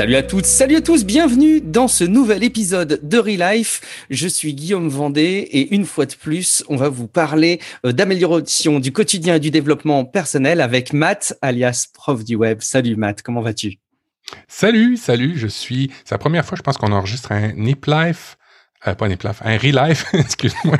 [0.00, 4.06] Salut à toutes, salut à tous, bienvenue dans ce nouvel épisode de Relife.
[4.08, 8.80] Je suis Guillaume Vendée et une fois de plus, on va vous parler euh, d'amélioration
[8.80, 12.62] du quotidien et du développement personnel avec Matt, alias prof du web.
[12.62, 13.76] Salut Matt, comment vas-tu?
[14.48, 15.90] Salut, salut, je suis...
[16.06, 18.38] C'est la première fois, je pense qu'on enregistre un Nip Life
[18.86, 20.76] euh, pas un éplaf, un relife, excuse-moi,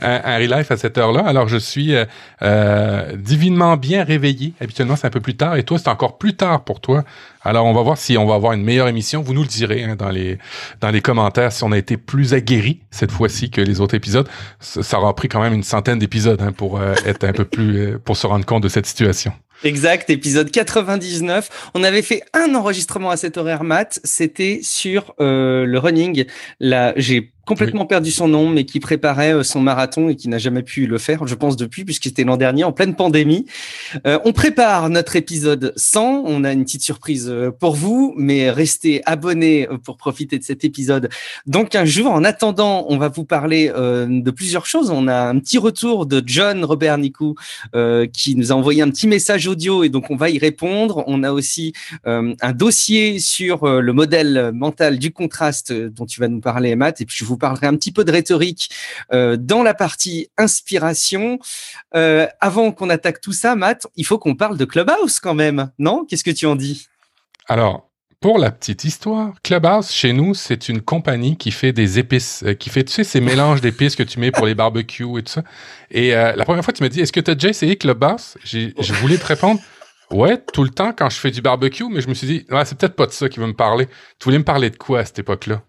[0.00, 1.24] un, un relife à cette heure-là.
[1.26, 2.04] Alors, je suis euh,
[2.42, 4.54] euh, divinement bien réveillé.
[4.60, 7.04] Habituellement, c'est un peu plus tard, et toi, c'est encore plus tard pour toi.
[7.44, 9.20] Alors, on va voir si on va avoir une meilleure émission.
[9.20, 10.38] Vous nous le direz hein, dans les
[10.80, 14.28] dans les commentaires si on a été plus aguerri cette fois-ci que les autres épisodes.
[14.60, 17.44] Ça, ça aura pris quand même une centaine d'épisodes hein, pour euh, être un peu
[17.44, 19.32] plus euh, pour se rendre compte de cette situation.
[19.64, 21.70] Exact, épisode 99.
[21.72, 23.98] On avait fait un enregistrement à cet horaire mat.
[24.04, 26.26] C'était sur euh, le running.
[26.60, 30.38] Là, j'ai complètement perdu son nom, mais qui préparait euh, son marathon et qui n'a
[30.38, 33.46] jamais pu le faire, je pense depuis, puisque c'était l'an dernier en pleine pandémie.
[34.06, 36.24] Euh, on prépare notre épisode 100.
[36.26, 40.64] On a une petite surprise euh, pour vous, mais restez abonnés pour profiter de cet
[40.64, 41.08] épisode.
[41.46, 44.90] Donc un jour, en attendant, on va vous parler de plusieurs choses.
[44.90, 47.34] On a un petit retour de John Robert Nicou
[48.12, 51.04] qui nous a envoyé un petit message audio et donc on va y répondre.
[51.06, 51.72] On a aussi
[52.04, 57.06] un dossier sur le modèle mental du contraste dont tu vas nous parler, Matt, et
[57.06, 58.70] puis je vous vous parlerai un petit peu de rhétorique
[59.12, 61.38] euh, dans la partie inspiration.
[61.94, 65.70] Euh, avant qu'on attaque tout ça, Matt, il faut qu'on parle de Clubhouse quand même,
[65.78, 66.04] non?
[66.04, 66.86] Qu'est-ce que tu en dis?
[67.48, 67.90] Alors,
[68.20, 72.54] pour la petite histoire, Clubhouse, chez nous, c'est une compagnie qui fait des épices, euh,
[72.54, 75.32] qui fait, tu sais, ces mélanges d'épices que tu mets pour les barbecues et tout
[75.32, 75.42] ça.
[75.90, 78.38] Et la première fois, tu me dis, est-ce que tu as déjà essayé Clubhouse?
[78.44, 79.60] Je voulais te répondre,
[80.10, 82.78] ouais, tout le temps quand je fais du barbecue, mais je me suis dit, c'est
[82.78, 83.86] peut-être pas de ça qui veut me parler.
[84.18, 85.62] Tu voulais me parler de quoi à cette époque-là?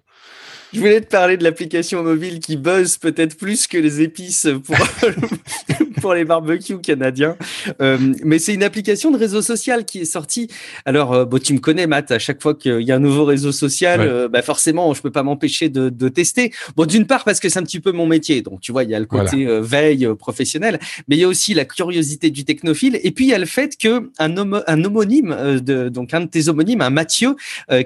[0.74, 4.76] Je voulais te parler de l'application mobile qui buzz peut-être plus que les épices pour,
[6.02, 7.38] pour les barbecues canadiens.
[7.82, 10.50] Euh, mais c'est une application de réseau social qui est sortie.
[10.86, 13.26] Alors, euh, bon, tu me connais, Matt, à chaque fois qu'il y a un nouveau
[13.26, 14.08] réseau social, ouais.
[14.08, 16.52] euh, bah forcément, je peux pas m'empêcher de, de, tester.
[16.76, 18.42] Bon, d'une part, parce que c'est un petit peu mon métier.
[18.42, 19.62] Donc, tu vois, il y a le côté voilà.
[19.62, 23.00] Veille professionnelle, mais il y a aussi la curiosité du technophile.
[23.04, 26.22] Et puis, il y a le fait que un, homo, un homonyme, de, donc un
[26.22, 27.36] de tes homonymes, un Mathieu,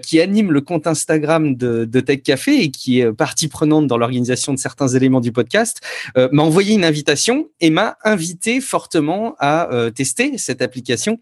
[0.02, 3.98] qui anime le compte Instagram de, de Tech Café et qui est partie prenante dans
[3.98, 5.82] l'organisation de certains éléments du podcast,
[6.18, 11.20] euh, m'a envoyé une invitation et m'a invité fortement à euh, tester cette application.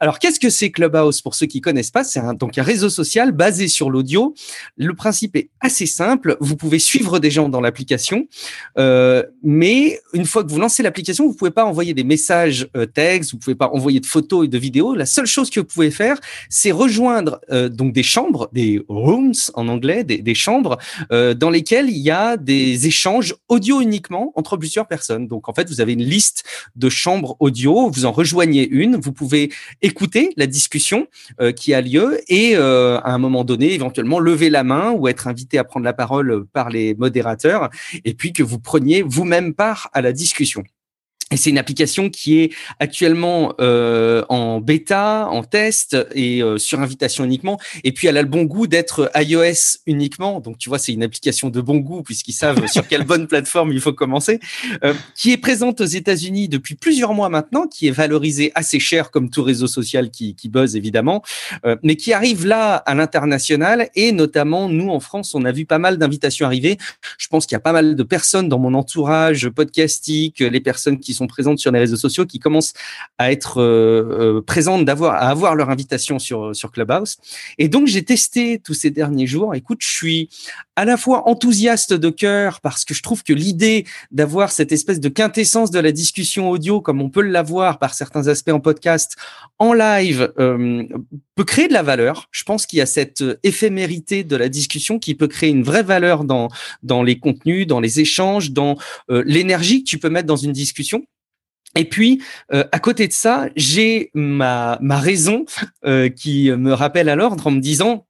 [0.00, 1.22] Alors, qu'est-ce que c'est Clubhouse?
[1.22, 4.34] Pour ceux qui connaissent pas C'est un, donc un réseau social basé sur l'audio.
[4.76, 6.36] Le principe est assez simple.
[6.40, 8.26] Vous pouvez suivre des gens dans l'application,
[8.78, 12.86] euh, mais une fois que vous lancez l'application, vous pouvez pas envoyer des messages euh,
[12.86, 14.94] textes, vous pouvez pas envoyer de photos et de vidéos.
[14.94, 19.34] La seule chose que vous pouvez faire, c'est rejoindre euh, donc des chambres, des rooms
[19.54, 20.77] en anglais, des, des chambres
[21.12, 25.28] euh, dans lesquels il y a des échanges audio uniquement entre plusieurs personnes.
[25.28, 26.44] Donc en fait, vous avez une liste
[26.76, 29.50] de chambres audio, vous en rejoignez une, vous pouvez
[29.82, 31.06] écouter la discussion
[31.40, 35.08] euh, qui a lieu et euh, à un moment donné, éventuellement lever la main ou
[35.08, 37.70] être invité à prendre la parole par les modérateurs
[38.04, 40.64] et puis que vous preniez vous-même part à la discussion.
[41.30, 42.50] Et c'est une application qui est
[42.80, 47.58] actuellement euh, en bêta, en test et euh, sur invitation uniquement.
[47.84, 50.40] Et puis elle a le bon goût d'être iOS uniquement.
[50.40, 53.72] Donc tu vois, c'est une application de bon goût puisqu'ils savent sur quelle bonne plateforme
[53.72, 54.40] il faut commencer.
[54.84, 59.10] Euh, qui est présente aux États-Unis depuis plusieurs mois maintenant, qui est valorisée assez cher
[59.10, 61.22] comme tout réseau social qui, qui buzz évidemment,
[61.82, 65.78] mais qui arrive là à l'international et notamment nous en France, on a vu pas
[65.78, 66.78] mal d'invitations arriver.
[67.18, 70.98] Je pense qu'il y a pas mal de personnes dans mon entourage podcastique, les personnes
[70.98, 72.72] qui sont présentes sur les réseaux sociaux, qui commencent
[73.18, 77.16] à être euh, euh, présentes, d'avoir à avoir leur invitation sur sur Clubhouse.
[77.58, 79.54] Et donc j'ai testé tous ces derniers jours.
[79.54, 80.30] Écoute, je suis
[80.76, 85.00] à la fois enthousiaste de cœur parce que je trouve que l'idée d'avoir cette espèce
[85.00, 89.16] de quintessence de la discussion audio, comme on peut l'avoir par certains aspects en podcast,
[89.58, 90.84] en live, euh,
[91.34, 92.28] peut créer de la valeur.
[92.30, 95.82] Je pense qu'il y a cette éphémérité de la discussion qui peut créer une vraie
[95.82, 96.48] valeur dans
[96.82, 98.76] dans les contenus, dans les échanges, dans
[99.08, 101.04] l'énergie que tu peux mettre dans une discussion.
[101.76, 102.22] Et puis,
[102.52, 105.44] euh, à côté de ça, j'ai ma, ma raison
[105.84, 108.06] euh, qui me rappelle à l'ordre en me disant,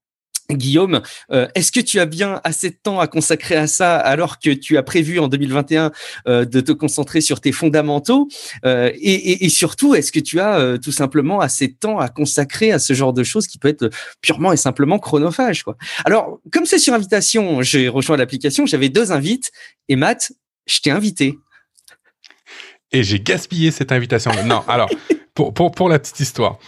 [0.50, 4.38] Guillaume, euh, est-ce que tu as bien assez de temps à consacrer à ça alors
[4.38, 5.92] que tu as prévu en 2021
[6.26, 8.28] euh, de te concentrer sur tes fondamentaux
[8.64, 11.98] euh, et, et, et, surtout, est-ce que tu as euh, tout simplement assez de temps
[11.98, 13.90] à consacrer à ce genre de choses qui peut être
[14.22, 15.76] purement et simplement chronophage quoi?
[16.06, 19.50] Alors, comme c'est sur invitation, j'ai rejoint l'application, j'avais deux invites
[19.90, 20.32] et Matt,
[20.66, 21.36] je t'ai invité.
[22.92, 24.30] Et j'ai gaspillé cette invitation.
[24.44, 24.88] non, alors,
[25.34, 26.58] pour, pour, pour la petite histoire,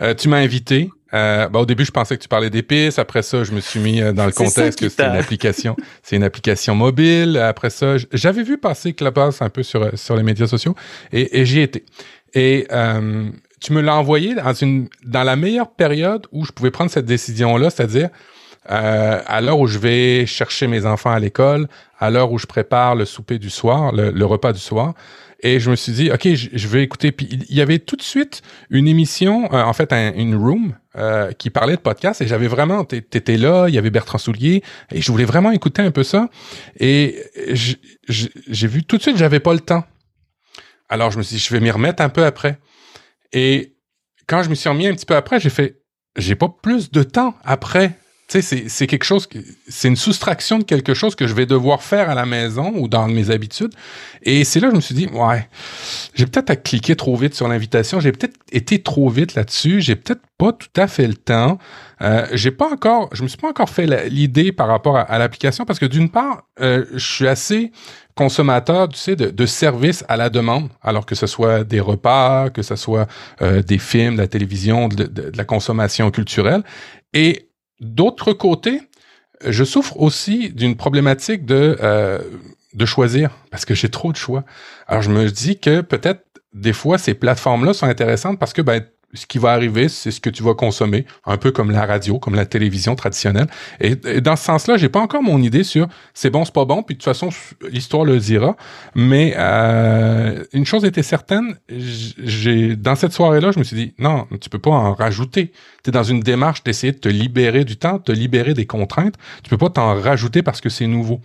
[0.00, 2.98] euh, tu m'as invité, euh, bah, au début, je pensais que tu parlais d'épices.
[2.98, 6.16] Après ça, je me suis mis euh, dans le contexte que c'est une application, c'est
[6.16, 7.38] une application mobile.
[7.38, 10.74] Après ça, j'avais vu passer Clubhouse un peu sur sur les médias sociaux
[11.12, 11.84] et, et j'y étais.
[12.34, 16.70] Et euh, tu me l'as envoyé dans une dans la meilleure période où je pouvais
[16.70, 18.10] prendre cette décision-là, c'est-à-dire
[18.70, 22.46] euh, à l'heure où je vais chercher mes enfants à l'école, à l'heure où je
[22.46, 24.94] prépare le souper du soir, le, repas du soir.
[25.40, 27.12] Et je me suis dit, OK, je, vais écouter.
[27.12, 31.30] Puis il y avait tout de suite une émission, euh, en fait, une room euh,
[31.32, 32.20] qui parlait de podcast.
[32.20, 34.64] Et j'avais vraiment, t'étais là, il y avait Bertrand Soulier.
[34.90, 36.28] Et je voulais vraiment écouter un peu ça.
[36.80, 37.22] Et
[38.08, 39.84] j'ai vu tout de suite, j'avais pas le temps.
[40.88, 42.58] Alors je me suis dit, je vais m'y remettre un peu après.
[43.32, 43.76] Et
[44.26, 45.82] quand je me suis remis un petit peu après, j'ai fait,
[46.16, 47.96] j'ai pas plus de temps après
[48.28, 49.26] tu sais, c'est quelque chose,
[49.68, 52.86] c'est une soustraction de quelque chose que je vais devoir faire à la maison ou
[52.86, 53.72] dans mes habitudes.
[54.22, 55.48] Et c'est là que je me suis dit, ouais,
[56.12, 59.96] j'ai peut-être à cliquer trop vite sur l'invitation, j'ai peut-être été trop vite là-dessus, j'ai
[59.96, 61.58] peut-être pas tout à fait le temps.
[62.02, 65.64] Euh, j'ai pas encore, je me suis pas encore fait l'idée par rapport à, l'application
[65.64, 67.72] parce que d'une part, euh, je suis assez
[68.14, 72.50] consommateur, tu sais, de, de, services à la demande, alors que ce soit des repas,
[72.50, 73.06] que ce soit
[73.40, 76.62] euh, des films, de la télévision, de, de, de la consommation culturelle.
[77.14, 77.47] Et
[77.80, 78.82] D'autre côté,
[79.46, 82.18] je souffre aussi d'une problématique de, euh,
[82.74, 84.44] de choisir, parce que j'ai trop de choix.
[84.86, 88.84] Alors je me dis que peut-être des fois ces plateformes-là sont intéressantes parce que ben,
[89.14, 92.18] ce qui va arriver, c'est ce que tu vas consommer, un peu comme la radio,
[92.18, 93.46] comme la télévision traditionnelle.
[93.80, 96.82] Et, dans ce sens-là, j'ai pas encore mon idée sur c'est bon, c'est pas bon,
[96.82, 97.30] puis de toute façon,
[97.70, 98.56] l'histoire le dira.
[98.94, 104.26] Mais euh, une chose était certaine, j'ai dans cette soirée-là, je me suis dit non,
[104.40, 105.52] tu peux pas en rajouter.
[105.84, 108.66] Tu es dans une démarche d'essayer de te libérer du temps, de te libérer des
[108.66, 109.14] contraintes.
[109.42, 111.20] Tu peux pas t'en rajouter parce que c'est nouveau.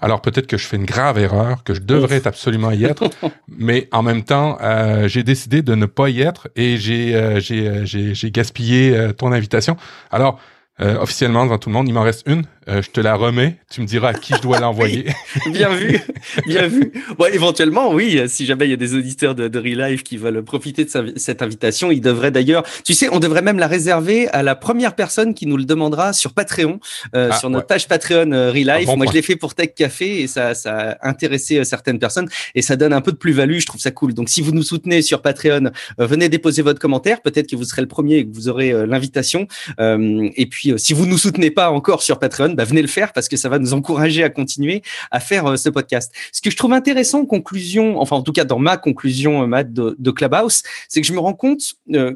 [0.00, 3.04] Alors peut-être que je fais une grave erreur, que je devrais absolument y être,
[3.48, 7.40] mais en même temps, euh, j'ai décidé de ne pas y être et j'ai euh,
[7.50, 9.76] euh, j'ai gaspillé ton invitation.
[10.10, 10.40] Alors
[10.78, 11.88] euh, officiellement devant tout le monde.
[11.88, 12.44] Il m'en reste une.
[12.68, 13.56] Euh, je te la remets.
[13.70, 15.06] Tu me diras à qui je dois l'envoyer.
[15.50, 16.00] bien vu,
[16.46, 16.92] bien vu.
[17.18, 18.20] Bon, éventuellement, oui.
[18.28, 21.14] Si jamais il y a des auditeurs de, de Real Life qui veulent profiter de
[21.16, 22.64] cette invitation, ils devraient d'ailleurs.
[22.84, 26.12] Tu sais, on devrait même la réserver à la première personne qui nous le demandera
[26.12, 26.80] sur Patreon,
[27.14, 28.88] euh, ah, sur notre page Patreon euh, Real Life.
[28.96, 32.62] Moi, je l'ai fait pour Tech Café et ça, ça a intéressé certaines personnes et
[32.62, 33.58] ça donne un peu de plus-value.
[33.58, 34.12] Je trouve ça cool.
[34.12, 37.22] Donc, si vous nous soutenez sur Patreon, venez déposer votre commentaire.
[37.22, 39.46] Peut-être que vous serez le premier et que vous aurez l'invitation.
[39.78, 42.88] et puis si, euh, si vous nous soutenez pas encore sur Patreon, bah, venez le
[42.88, 46.12] faire parce que ça va nous encourager à continuer à faire euh, ce podcast.
[46.32, 49.46] Ce que je trouve intéressant en conclusion, enfin en tout cas dans ma conclusion, euh,
[49.46, 51.74] Matt, de, de Clubhouse, c'est que je me rends compte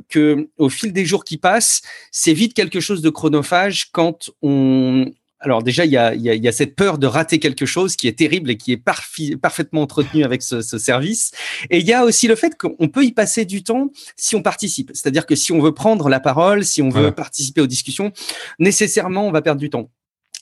[0.09, 5.07] que au fil des jours qui passent, c'est vite quelque chose de chronophage quand on,
[5.41, 8.19] alors déjà, il y a, y a, cette peur de rater quelque chose qui est
[8.19, 11.33] terrible et qui est parfaitement entretenu avec ce, ce, service.
[11.71, 14.43] Et il y a aussi le fait qu'on peut y passer du temps si on
[14.43, 14.91] participe.
[14.93, 18.13] C'est-à-dire que si on veut prendre la parole, si on veut participer aux discussions,
[18.59, 19.91] nécessairement, on va perdre du temps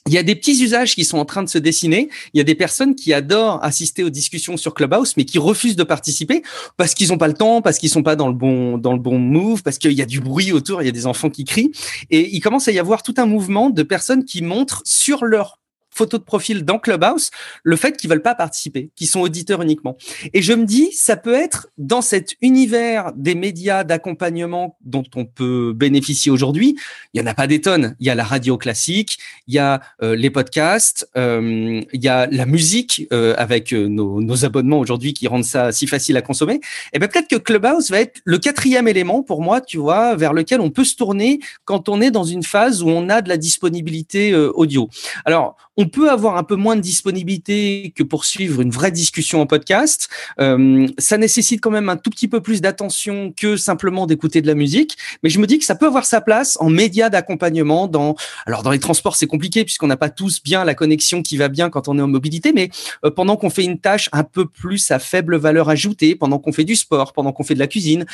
[0.09, 2.09] il y a des petits usages qui sont en train de se dessiner.
[2.33, 5.75] Il y a des personnes qui adorent assister aux discussions sur Clubhouse, mais qui refusent
[5.75, 6.41] de participer
[6.77, 8.99] parce qu'ils n'ont pas le temps, parce qu'ils sont pas dans le bon dans le
[8.99, 11.45] bon move, parce qu'il y a du bruit autour, il y a des enfants qui
[11.45, 11.71] crient.
[12.09, 15.59] Et il commence à y avoir tout un mouvement de personnes qui montrent sur leur
[15.89, 17.31] photo de profil dans Clubhouse
[17.63, 19.97] le fait qu'ils veulent pas participer, qu'ils sont auditeurs uniquement.
[20.33, 25.25] Et je me dis, ça peut être dans cet univers des médias d'accompagnement dont on
[25.25, 26.77] peut bénéficier aujourd'hui.
[27.13, 27.95] Il y en a pas des tonnes.
[27.99, 32.07] Il y a la radio classique, il y a euh, les podcasts, euh, il y
[32.07, 36.21] a la musique euh, avec nos, nos, abonnements aujourd'hui qui rendent ça si facile à
[36.21, 36.61] consommer.
[36.93, 40.33] Et ben peut-être que Clubhouse va être le quatrième élément pour moi, tu vois, vers
[40.33, 43.29] lequel on peut se tourner quand on est dans une phase où on a de
[43.29, 44.89] la disponibilité audio.
[45.25, 49.39] Alors on peut avoir un peu moins de disponibilité que pour suivre une vraie discussion
[49.39, 50.09] en podcast.
[50.41, 54.47] Euh, ça nécessite quand même un tout petit peu plus d'attention que simplement d'écouter de
[54.47, 54.97] la musique.
[55.23, 57.87] Mais je me dis que ça peut avoir sa place en médias d'accompagnement.
[57.87, 61.37] Dans alors dans les transports c'est compliqué puisqu'on n'a pas tous bien la connexion qui
[61.37, 62.51] va bien quand on est en mobilité.
[62.51, 62.69] Mais
[63.05, 66.51] euh, pendant qu'on fait une tâche un peu plus à faible valeur ajoutée, pendant qu'on
[66.51, 68.05] fait du sport, pendant qu'on fait de la cuisine,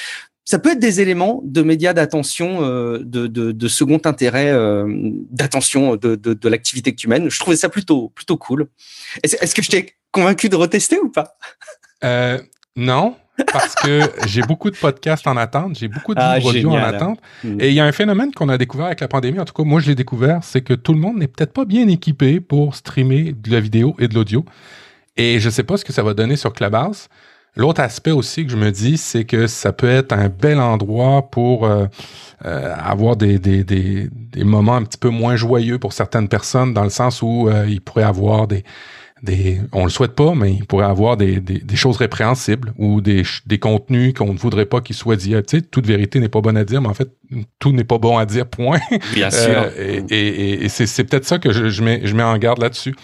[0.46, 4.86] ça peut être des éléments de médias d'attention, euh, de, de, de, second intérêt, euh,
[5.32, 7.30] d'attention de, de, de l'activité que tu mènes.
[7.32, 8.68] Je trouvais ça plutôt, plutôt cool.
[9.24, 11.36] Est-ce, est que je t'ai convaincu de retester ou pas?
[12.04, 12.40] Euh,
[12.76, 13.16] Non,
[13.52, 17.20] parce que j'ai beaucoup de podcasts en attente, j'ai beaucoup de ah, audio en attente.
[17.44, 17.60] Hmm.
[17.60, 19.64] Et il y a un phénomène qu'on a découvert avec la pandémie, en tout cas
[19.64, 22.76] moi je l'ai découvert, c'est que tout le monde n'est peut-être pas bien équipé pour
[22.76, 24.46] streamer de la vidéo et de l'audio.
[25.18, 27.08] Et je sais pas ce que ça va donner sur Clubhouse.
[27.56, 31.30] L'autre aspect aussi que je me dis, c'est que ça peut être un bel endroit
[31.32, 31.86] pour euh,
[32.46, 36.74] euh, avoir des, des, des, des, moments un petit peu moins joyeux pour certaines personnes,
[36.74, 38.66] dans le sens où euh, il pourrait avoir des,
[39.24, 43.24] des, on le souhaite pas, mais il pourrait avoir des, des, choses répréhensibles ou des,
[43.46, 45.32] des contenus qu'on ne voudrait pas qu'ils soient dits.
[45.48, 47.10] Tu sais, toute vérité n'est pas bonne à dire, mais en fait,
[47.60, 48.80] tout n'est pas bon à dire, point.
[49.14, 49.72] Bien sûr.
[49.80, 52.60] et, et, et c'est, c'est peut-être ça que je, je, mets, je mets en garde
[52.60, 52.96] là-dessus.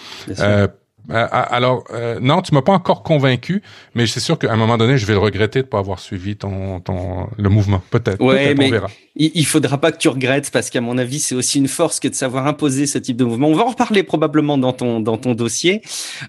[1.12, 3.62] Euh, alors, euh, non, tu m'as pas encore convaincu,
[3.96, 6.36] mais c'est sûr qu'à un moment donné, je vais le regretter de pas avoir suivi
[6.36, 7.82] ton, ton le mouvement.
[7.89, 8.22] Peut-être.
[8.22, 8.88] Ouais, mais on verra.
[9.15, 12.08] Il, faudra pas que tu regrettes parce qu'à mon avis, c'est aussi une force que
[12.08, 13.50] de savoir imposer ce type de mouvement.
[13.50, 15.82] On va en reparler probablement dans ton dans ton dossier.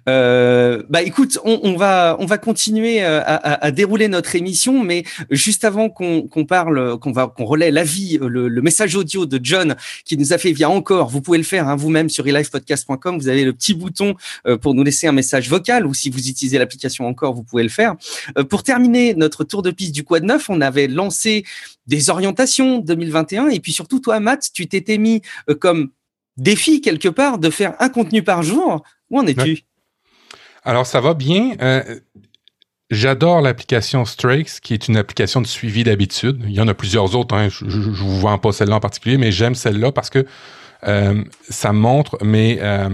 [0.08, 4.82] Euh, bah écoute, on, on, va on va continuer à, à, à, dérouler notre émission,
[4.82, 9.26] mais juste avant qu'on qu'on parle, qu'on va qu'on relaie l'avis, le, le message audio
[9.26, 11.08] de John qui nous a fait via encore.
[11.08, 13.16] Vous pouvez le faire hein, vous-même sur relivepodcast.com.
[13.16, 14.16] Vous avez le petit bouton
[14.60, 17.68] pour nous laisser un message vocal ou si vous utilisez l'application encore, vous pouvez le
[17.68, 17.94] faire.
[18.38, 21.44] Euh, pour terminer notre tour de piste du Quad 9, on avait lancé
[21.86, 25.90] des orientations 2021 et puis surtout toi, Matt, tu t'étais mis euh, comme
[26.36, 28.82] défi quelque part de faire un contenu par jour.
[29.10, 29.64] Où en es-tu?
[30.64, 31.54] Alors ça va bien.
[31.60, 32.00] Euh,
[32.90, 36.42] j'adore l'application Strakes, qui est une application de suivi d'habitude.
[36.46, 37.34] Il y en a plusieurs autres.
[37.34, 37.48] Hein.
[37.48, 40.24] Je ne vous vends pas celle-là en particulier, mais j'aime celle-là parce que
[40.84, 42.88] euh, ça montre mes euh,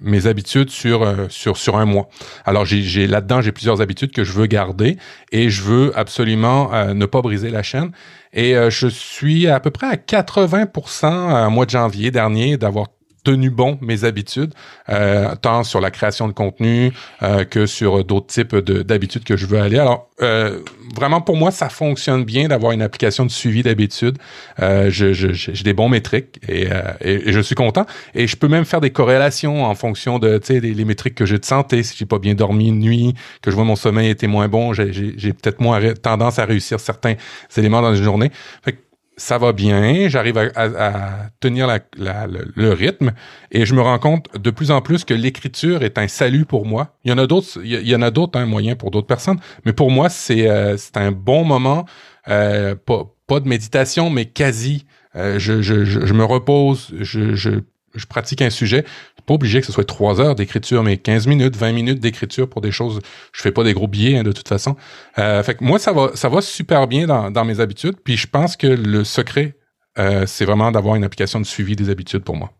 [0.00, 2.08] mes habitudes sur euh, sur sur un mois.
[2.44, 4.96] Alors j'ai là-dedans j'ai plusieurs habitudes que je veux garder
[5.32, 7.90] et je veux absolument ne pas briser la chaîne.
[8.32, 12.86] Et je suis à peu près à 80% au mois de janvier dernier d'avoir
[13.22, 14.54] tenu bon mes habitudes,
[14.88, 19.46] euh, tant sur la création de contenu euh, que sur d'autres types d'habitudes que je
[19.46, 19.78] veux aller.
[19.78, 20.60] Alors, euh,
[20.94, 24.18] vraiment, pour moi, ça fonctionne bien d'avoir une application de suivi d'habitudes.
[24.58, 26.68] j'ai je, des bons métriques et,
[27.00, 27.86] et, je suis content.
[28.14, 31.38] Et je peux même faire des corrélations en fonction de les, les métriques que j'ai
[31.38, 31.82] de santé.
[31.82, 34.72] Si j'ai pas bien dormi une nuit, que je vois mon sommeil était moins bon,
[34.72, 37.14] j'ai peut-être moins tendance à réussir certains
[37.56, 38.30] éléments dans une journée.
[38.62, 38.78] Fait
[39.20, 43.12] ça va bien, j'arrive à, tenir le, rythme
[43.50, 46.64] et je me rends compte de plus en plus que l'écriture est un salut pour
[46.64, 46.96] moi.
[47.04, 49.38] Il y en a d'autres, il y en a d'autres hein, moyens pour d'autres personnes,
[49.66, 51.84] mais pour moi c'est euh, c'est un bon moment,
[52.28, 54.86] euh, pas, pas de méditation mais quasi.
[55.16, 57.50] Euh, je, je, je, me repose, je, je,
[57.94, 58.86] je pratique un sujet,
[59.30, 62.60] pas obligé que ce soit trois heures d'écriture, mais 15 minutes, 20 minutes d'écriture pour
[62.60, 62.98] des choses.
[63.32, 64.74] Je fais pas des gros billets hein, de toute façon.
[65.18, 67.94] Euh, fait que moi, ça va, ça va super bien dans, mes habitudes.
[68.02, 69.56] Puis je pense que le secret,
[70.00, 72.50] euh, c'est vraiment d'avoir une application de suivi des habitudes pour moi.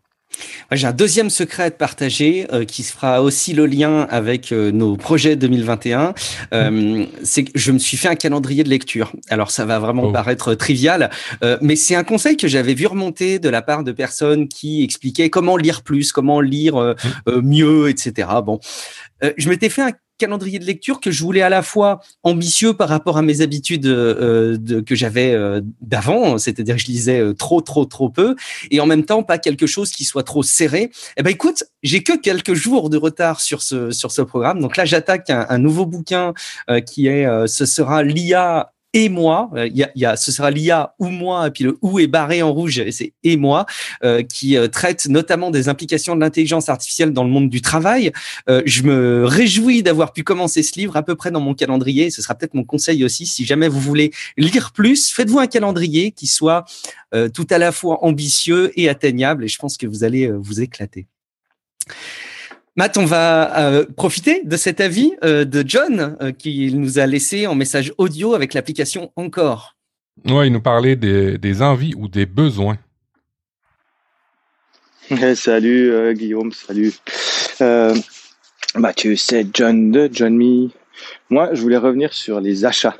[0.71, 4.51] J'ai un deuxième secret à te partager euh, qui se fera aussi le lien avec
[4.51, 6.13] euh, nos projets 2021.
[6.53, 9.11] Euh, c'est que je me suis fait un calendrier de lecture.
[9.29, 10.11] Alors ça va vraiment oh.
[10.11, 11.09] paraître trivial,
[11.43, 14.83] euh, mais c'est un conseil que j'avais vu remonter de la part de personnes qui
[14.83, 17.41] expliquaient comment lire plus, comment lire mmh.
[17.41, 18.29] mieux, etc.
[18.45, 18.59] Bon,
[19.37, 19.91] je m'étais fait un
[20.21, 23.87] calendrier de lecture que je voulais à la fois ambitieux par rapport à mes habitudes
[23.87, 28.35] euh, de, que j'avais euh, d'avant, c'est-à-dire que je lisais euh, trop, trop, trop peu,
[28.69, 30.91] et en même temps pas quelque chose qui soit trop serré.
[31.17, 34.77] Eh ben écoute, j'ai que quelques jours de retard sur ce sur ce programme, donc
[34.77, 36.33] là j'attaque un, un, nouveau bouquin
[36.85, 39.49] qui est, ce sera l'IA et moi.
[39.55, 41.99] Euh, il y a, y a, ce sera l'IA ou moi, et puis le ou
[41.99, 43.65] est barré en rouge, et c'est et moi,
[44.03, 48.11] euh, qui euh, traite notamment des implications de l'intelligence artificielle dans le monde du travail.
[48.49, 52.09] Euh, je me réjouis d'avoir pu commencer ce livre à peu près dans mon calendrier.
[52.09, 53.25] Ce sera peut-être mon conseil aussi.
[53.25, 56.65] Si jamais vous voulez lire plus, faites-vous un calendrier qui soit
[57.33, 61.07] tout à la fois ambitieux et atteignable, et je pense que vous allez vous éclater.
[62.77, 67.05] Matt, on va euh, profiter de cet avis euh, de John euh, qu'il nous a
[67.05, 69.75] laissé en message audio avec l'application Encore.
[70.25, 72.77] Oui, il nous parlait des, envies ou des besoins.
[75.35, 76.93] salut Guillaume, salut.
[78.75, 80.69] Mathieu, c'est John de John Me.
[81.29, 82.95] Moi, je voulais revenir sur les achats.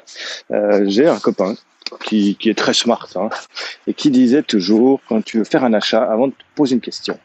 [0.85, 1.55] J'ai un copain
[2.03, 3.29] qui, est très smart hein,
[3.87, 6.81] et qui disait toujours, quand tu veux faire un achat, avant de te poser une
[6.81, 7.17] question,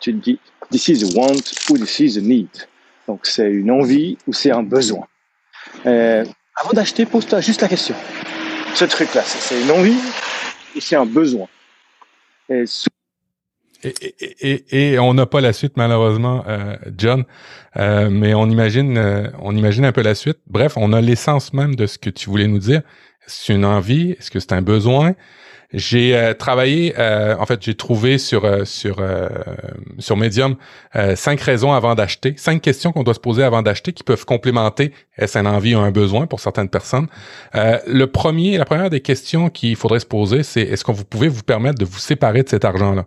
[0.00, 0.38] tu te dis
[0.70, 2.48] this is a want ou this is a need.
[3.06, 5.06] Donc c'est une envie ou c'est un besoin.
[5.86, 6.24] Euh,
[6.56, 7.94] avant d'acheter, pose-toi juste la question.
[8.74, 9.98] Ce truc-là, c'est une envie
[10.76, 11.48] ou c'est un besoin?
[12.50, 12.64] Et,
[13.82, 17.24] et, et, et, on n'a pas la suite malheureusement, euh, John,
[17.76, 20.38] euh, mais on imagine, euh, on imagine un peu la suite.
[20.48, 22.82] Bref, on a l'essence même de ce que tu voulais nous dire.
[23.26, 25.14] C'est une envie, est-ce que c'est un besoin?
[25.72, 28.96] J'ai euh, travaillé, euh, en fait, j'ai trouvé sur euh, sur
[29.98, 30.56] sur Medium
[31.14, 34.92] cinq raisons avant d'acheter, cinq questions qu'on doit se poser avant d'acheter qui peuvent complémenter
[35.16, 37.08] est-ce un envie ou un besoin pour certaines personnes.
[37.54, 41.28] le premier, la première des questions qu'il faudrait se poser, c'est est-ce que vous pouvez
[41.28, 43.06] vous permettre de vous séparer de cet argent-là?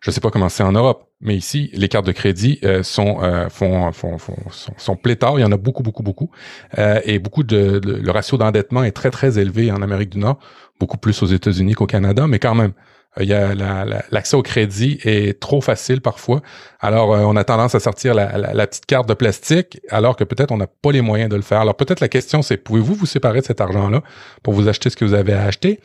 [0.00, 3.18] Je sais pas comment c'est en Europe, mais ici, les cartes de crédit sont,
[3.50, 4.98] font, font, font, sont, sont.
[5.04, 6.30] Il y en a beaucoup, beaucoup, beaucoup.
[6.78, 10.38] et beaucoup de, le ratio d'endettement est très, très élevé en Amérique du Nord
[10.80, 12.72] beaucoup plus aux États-Unis qu'au Canada, mais quand même,
[13.18, 13.54] euh, il y a
[14.10, 16.40] l'accès au crédit est trop facile parfois.
[16.80, 20.50] Alors, euh, on a tendance à sortir la, petite carte de plastique, alors que peut-être
[20.52, 21.60] on n'a pas les moyens de le faire.
[21.60, 24.02] Alors, peut-être la question, c'est pouvez-vous vous séparer de cet argent-là
[24.42, 25.80] pour vous acheter ce que vous avez à acheter?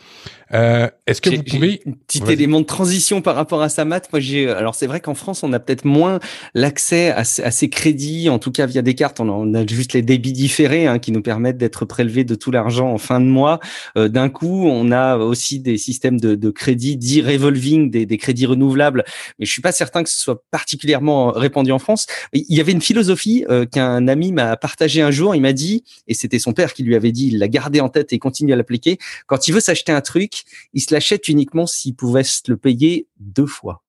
[0.54, 4.20] Euh, Est-ce que vous pouvez petit élément de transition par rapport à sa maths Moi,
[4.20, 6.20] j'ai alors c'est vrai qu'en France, on a peut-être moins
[6.54, 9.20] l'accès à, ces crédits, en tout cas via des cartes.
[9.20, 12.92] On a, juste les débits différés hein, qui nous permettent d'être prélevés de tout l'argent
[12.92, 13.60] en fin de mois.
[13.98, 18.18] Euh, D'un coup, on a aussi des systèmes de, de crédits dits revolving, des, des,
[18.18, 19.04] crédits renouvelables.
[19.40, 22.06] Mais je suis pas certain que ce soit particulièrement répandu en France.
[22.34, 25.36] Il y avait une philosophie euh, qu'un ami m'a partagé un jour.
[25.36, 27.90] Il m'a dit, et c'était son père qui lui avait dit, il l'a gardé en
[27.90, 28.98] tête et continue à l'appliquer.
[29.28, 30.35] Quand il veut s'acheter un truc,
[30.74, 33.82] il se l'achète uniquement s'il pouvait se le payer deux fois.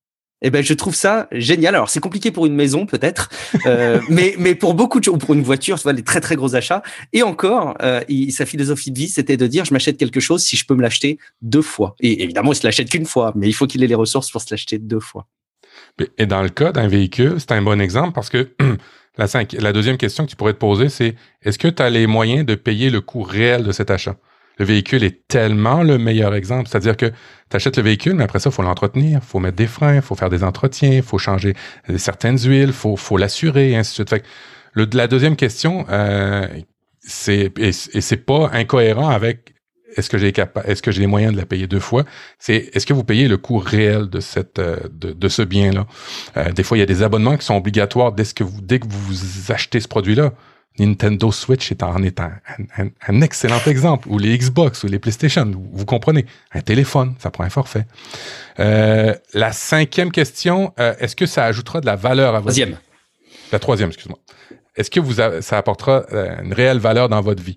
[0.42, 1.74] Eh ben, je trouve ça génial.
[1.74, 3.30] Alors, c'est compliqué pour une maison, peut-être,
[3.64, 6.20] euh, mais, mais pour beaucoup de choses, ou pour une voiture, tu vois, les très,
[6.20, 6.82] très gros achats.
[7.12, 10.56] Et encore, euh, sa philosophie de vie, c'était de dire, je m'achète quelque chose si
[10.56, 11.94] je peux me l'acheter deux fois.
[12.00, 14.42] Et évidemment, il se l'achète qu'une fois, mais il faut qu'il ait les ressources pour
[14.42, 15.26] se l'acheter deux fois.
[16.18, 18.50] Et dans le cas d'un véhicule, c'est un bon exemple parce que
[19.16, 19.26] la,
[19.58, 22.44] la deuxième question que tu pourrais te poser, c'est est-ce que tu as les moyens
[22.44, 24.16] de payer le coût réel de cet achat?
[24.58, 26.68] Le véhicule est tellement le meilleur exemple.
[26.68, 29.56] C'est-à-dire que tu achètes le véhicule, mais après ça, il faut l'entretenir, il faut mettre
[29.56, 31.54] des freins, il faut faire des entretiens, il faut changer
[31.96, 34.10] certaines huiles, il faut, faut l'assurer, et ainsi de suite.
[34.10, 34.24] Fait
[34.72, 36.46] le, la deuxième question, euh,
[37.00, 39.54] c'est et, c'est pas incohérent avec
[39.96, 40.32] est-ce que j'ai
[40.64, 42.04] est-ce que j'ai les moyens de la payer deux fois
[42.38, 45.86] C'est est-ce que vous payez le coût réel de cette euh, de, de ce bien-là?
[46.36, 48.78] Euh, Des fois, il y a des abonnements qui sont obligatoires dès que vous dès
[48.78, 50.32] que vous achetez ce produit-là.
[50.78, 55.86] Nintendo Switch est en est un, excellent exemple, ou les Xbox, ou les PlayStation, vous,
[55.86, 56.26] comprenez.
[56.52, 57.86] Un téléphone, ça prend un forfait.
[58.60, 62.70] Euh, la cinquième question, euh, est-ce que ça ajoutera de la valeur à votre troisième.
[62.70, 62.76] vie?
[63.52, 64.18] La troisième, excuse-moi.
[64.76, 67.56] Est-ce que vous ça apportera euh, une réelle valeur dans votre vie?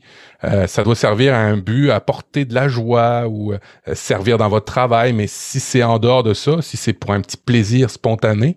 [0.67, 3.53] ça doit servir à un but, apporter de la joie ou
[3.91, 7.19] servir dans votre travail, mais si c'est en dehors de ça, si c'est pour un
[7.19, 8.55] petit plaisir spontané,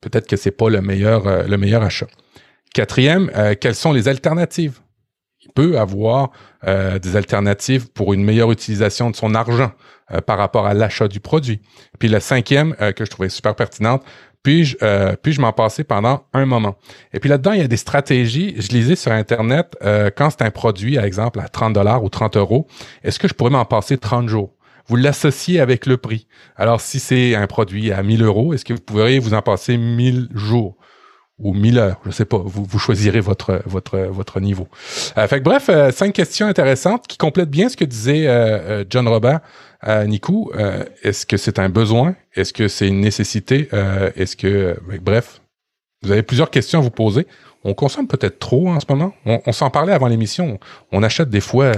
[0.00, 2.08] peut-être que c'est pas le meilleur, le meilleur achat.
[2.74, 4.80] Quatrième, euh, quelles sont les alternatives?
[5.40, 6.30] Il peut avoir
[6.66, 9.72] euh, des alternatives pour une meilleure utilisation de son argent
[10.10, 11.60] euh, par rapport à l'achat du produit.
[11.98, 14.04] Puis la cinquième, que je trouvais super pertinente,
[14.42, 14.76] puis-je
[15.16, 16.76] puis-je m'en passer pendant un moment?
[17.12, 18.54] Et puis là-dedans, il y a des stratégies.
[18.58, 19.76] Je lisais sur Internet,
[20.16, 22.66] quand c'est un produit, par exemple, à 30 dollars ou 30 euros,
[23.02, 24.54] est-ce que je pourrais m'en passer 30 jours?
[24.86, 26.26] Vous l'associez avec le prix.
[26.56, 29.76] Alors, si c'est un produit à 1000 euros, est-ce que vous pourriez vous en passer
[29.76, 30.76] 1000 jours?
[31.38, 34.68] Ou 1000 heures, je sais pas, vous, vous choisirez votre votre votre niveau.
[35.16, 38.58] Euh, fait que bref, euh, cinq questions intéressantes qui complètent bien ce que disait euh,
[38.80, 39.40] euh John Robert
[39.80, 40.52] à Nico.
[41.04, 42.16] Est-ce que c'est un besoin?
[42.34, 43.68] Est-ce que c'est une nécessité?
[44.16, 45.40] Est-ce que bref,
[46.02, 47.28] vous avez plusieurs questions à vous poser.
[47.62, 49.14] On consomme peut-être trop en ce moment.
[49.24, 50.58] On, on s'en parlait avant l'émission.
[50.90, 51.72] On achète des fois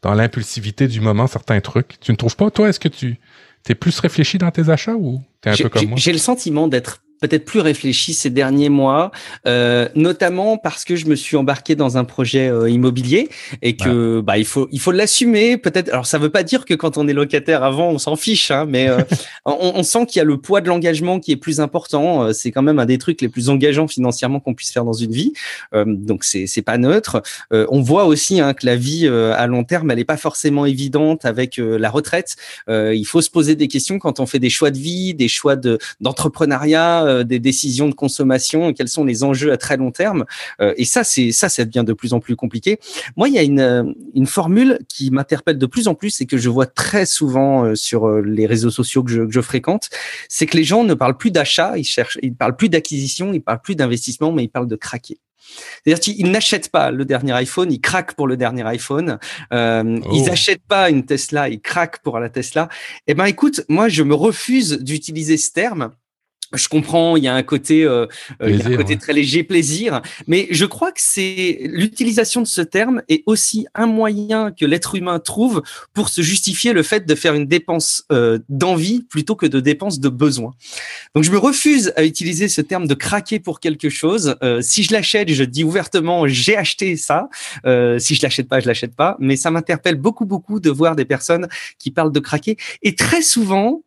[0.00, 2.00] dans l'impulsivité du moment certains trucs.
[2.00, 2.70] Tu ne trouves pas toi?
[2.70, 3.18] Est-ce que tu
[3.62, 5.98] t'es plus réfléchi dans tes achats ou t'es un peu comme moi?
[5.98, 9.12] J'ai le sentiment d'être peut-être plus réfléchi ces derniers mois,
[9.46, 13.28] euh, notamment parce que je me suis embarqué dans un projet euh, immobilier
[13.62, 15.56] et que bah il faut il faut l'assumer.
[15.56, 15.88] Peut-être.
[15.90, 18.66] Alors ça veut pas dire que quand on est locataire avant on s'en fiche, hein,
[18.68, 18.98] mais euh,
[19.44, 22.24] on, on, sent qu'il y a le poids de l'engagement qui est plus important.
[22.24, 24.92] Euh, c'est quand même un des trucs les plus engageants financièrement qu'on puisse faire dans
[24.92, 25.32] une vie.
[25.74, 27.22] Euh, donc c'est c'est pas neutre.
[27.50, 31.24] on voit aussi hein, que la vie à long terme elle est pas forcément évidente
[31.24, 32.36] avec la retraite.
[32.68, 35.56] il faut se poser des questions quand on fait des choix de vie, des choix
[35.56, 40.24] de d'entrepreneuriat euh, des décisions de consommation, quels sont les enjeux à très long terme.
[40.60, 42.78] Euh, et ça, c'est ça, ça devient de plus en plus compliqué.
[43.16, 46.26] Moi, il y a une, euh, une formule qui m'interpelle de plus en plus et
[46.26, 49.90] que je vois très souvent sur les réseaux sociaux que je, que je fréquente,
[50.28, 53.40] c'est que les gens ne parlent plus d'achat, ils cherchent, ils parlent plus d'acquisition, ils
[53.40, 55.18] parlent plus d'investissement, mais ils parlent de craquer.
[55.84, 59.18] C'est-à-dire qu'ils n'achètent pas le dernier iPhone, ils craquent pour le dernier iPhone.
[59.52, 60.68] Euh, Ils n'achètent oh.
[60.68, 62.68] pas une Tesla, ils craquent pour la Tesla.
[63.06, 65.90] Eh ben, écoute, moi, je me refuse d'utiliser ce terme
[66.54, 68.06] je comprends, il y a un côté, euh,
[68.42, 72.40] euh il y a un côté très léger plaisir, mais je crois que c'est l'utilisation
[72.40, 75.62] de ce terme est aussi un moyen que l'être humain trouve
[75.94, 80.00] pour se justifier le fait de faire une dépense euh, d'envie plutôt que de dépense
[80.00, 80.52] de besoin.
[81.14, 84.36] Donc je me refuse à utiliser ce terme de craquer pour quelque chose.
[84.42, 87.28] Euh, si je l'achète, je dis ouvertement j'ai acheté ça.
[87.66, 89.16] Euh, si je l'achète pas, je l'achète pas.
[89.18, 93.22] Mais ça m'interpelle beaucoup beaucoup de voir des personnes qui parlent de craquer et très
[93.22, 93.82] souvent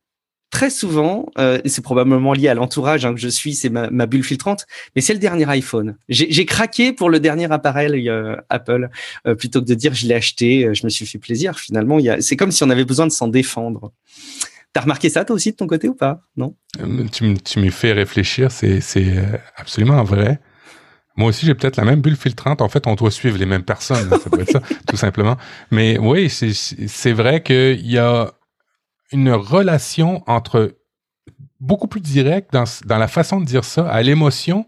[0.55, 4.05] très souvent, euh, et c'est probablement lié à l'entourage hein, que je suis, c'est ma,
[4.05, 4.65] bulle filtrante,
[4.95, 5.97] mais c'est le dernier iPhone.
[6.07, 8.89] J'ai craqué pour le dernier appareil euh, Apple
[9.27, 11.59] euh, plutôt que de dire je l'ai acheté, je me suis fait plaisir.
[11.59, 13.91] Finalement, c'est comme si on avait besoin de s'en défendre.
[14.71, 16.21] T'as remarqué ça toi aussi de ton côté ou pas?
[16.37, 16.55] Non?
[17.11, 18.79] Tu, tu me fais réfléchir, c'est
[19.57, 20.39] absolument vrai.
[21.17, 22.61] Moi aussi, j'ai peut-être la même bulle filtrante.
[22.61, 24.09] En fait, on doit suivre les mêmes personnes.
[24.09, 25.35] ça doit être ça, tout simplement.
[25.69, 28.31] Mais oui, c'est vrai qu'il y a
[29.11, 30.75] une relation entre
[31.59, 34.65] beaucoup plus direct dans, dans la façon de dire ça à l'émotion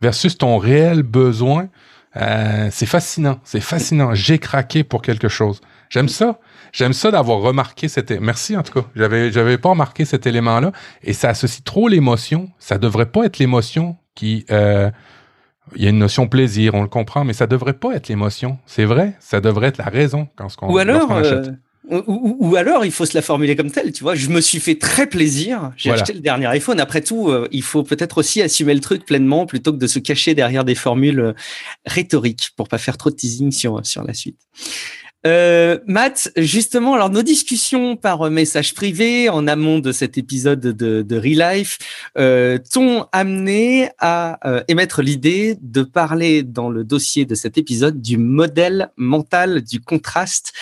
[0.00, 1.68] versus ton réel besoin.
[2.16, 4.14] Euh, c'est fascinant, c'est fascinant.
[4.14, 5.60] J'ai craqué pour quelque chose.
[5.90, 6.40] J'aime ça.
[6.72, 8.86] J'aime ça d'avoir remarqué cet merci en tout cas.
[8.94, 12.50] J'avais j'avais pas remarqué cet élément là et ça associe trop l'émotion.
[12.58, 14.90] Ça devrait pas être l'émotion qui euh,
[15.76, 18.58] il y a une notion plaisir, on le comprend, mais ça devrait pas être l'émotion.
[18.66, 21.42] C'est vrai, ça devrait être la raison quand ce qu'on Ou alors euh,
[21.88, 24.14] ou, alors, il faut se la formuler comme telle, tu vois.
[24.14, 25.72] Je me suis fait très plaisir.
[25.76, 26.78] J'ai acheté le dernier iPhone.
[26.78, 29.98] Après tout, euh, il faut peut-être aussi assumer le truc pleinement plutôt que de se
[29.98, 31.34] cacher derrière des formules
[31.86, 34.38] rhétoriques pour pas faire trop de teasing sur, sur la suite.
[35.26, 41.02] Euh, Matt, justement, alors nos discussions par message privé en amont de cet épisode de,
[41.02, 41.78] de Relife
[42.16, 48.00] euh, t'ont amené à euh, émettre l'idée de parler dans le dossier de cet épisode
[48.00, 50.52] du modèle mental du contraste.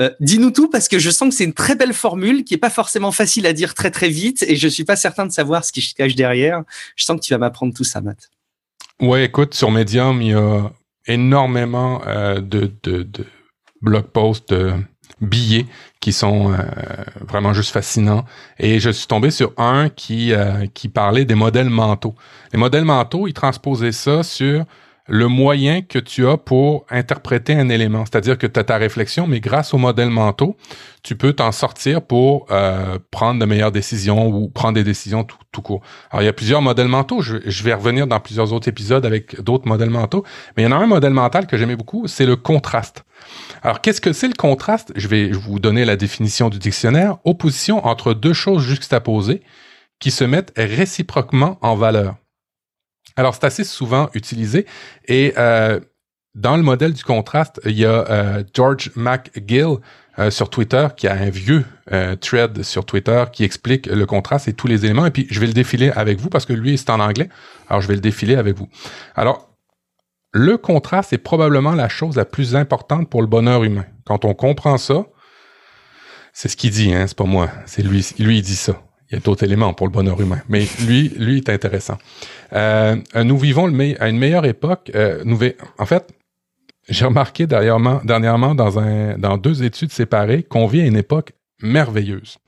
[0.00, 2.58] Euh, dis-nous tout parce que je sens que c'est une très belle formule qui est
[2.58, 5.64] pas forcément facile à dire très très vite et je suis pas certain de savoir
[5.64, 6.62] ce qui se cache derrière.
[6.96, 8.30] Je sens que tu vas m'apprendre tout ça, Matt.
[9.00, 10.70] Ouais, écoute, sur Medium, il y a
[11.06, 13.06] énormément euh, de, de,
[13.82, 14.72] blog posts, de
[15.20, 15.66] billets
[16.00, 16.56] qui sont euh,
[17.28, 18.24] vraiment juste fascinants.
[18.58, 20.32] Et je suis tombé sur un qui,
[20.72, 22.14] qui parlait des modèles mentaux.
[22.52, 24.64] Les modèles mentaux, ils transposaient ça sur
[25.10, 28.04] le moyen que tu as pour interpréter un élément.
[28.06, 30.56] C'est-à-dire que tu as ta réflexion, mais grâce aux modèles mentaux,
[31.02, 35.62] tu peux t'en sortir pour euh, prendre de meilleures décisions ou prendre des décisions tout,
[35.62, 35.82] court.
[36.12, 37.22] Alors, il y a plusieurs modèles mentaux.
[37.22, 40.24] Je, je vais revenir dans plusieurs autres épisodes avec d'autres modèles mentaux.
[40.56, 43.04] Mais il y en a un modèle mental que j'aimais beaucoup, c'est le contraste.
[43.62, 44.92] Alors, qu'est-ce que c'est le contraste?
[44.94, 47.16] Je vais vous donner la définition du dictionnaire.
[47.24, 49.42] Opposition entre deux choses juxtaposées
[49.98, 52.14] qui se mettent réciproquement en valeur.
[53.16, 54.66] Alors, c'est assez souvent utilisé
[55.06, 55.80] et euh,
[56.34, 59.76] dans le modèle du contraste, il y a euh, George McGill
[60.18, 64.46] euh, sur Twitter qui a un vieux euh, thread sur Twitter qui explique le contraste
[64.46, 65.06] et tous les éléments.
[65.06, 67.28] Et puis, je vais le défiler avec vous parce que lui, c'est en anglais.
[67.68, 68.68] Alors, je vais le défiler avec vous.
[69.16, 69.48] Alors,
[70.32, 73.86] le contraste est probablement la chose la plus importante pour le bonheur humain.
[74.04, 75.06] Quand on comprend ça,
[76.32, 77.50] c'est ce qu'il dit, hein, c'est pas moi.
[77.66, 78.80] C'est lui, lui, il dit ça.
[79.10, 80.40] Il y a d'autres éléments pour le bonheur humain.
[80.48, 81.98] Mais lui, lui est intéressant.
[82.52, 84.90] Euh, nous vivons le à une meilleure époque.
[84.94, 85.38] Euh, nous
[85.78, 86.12] en fait,
[86.88, 91.32] j'ai remarqué dernièrement, dernièrement dans, un, dans deux études séparées qu'on vit à une époque
[91.62, 92.38] merveilleuse.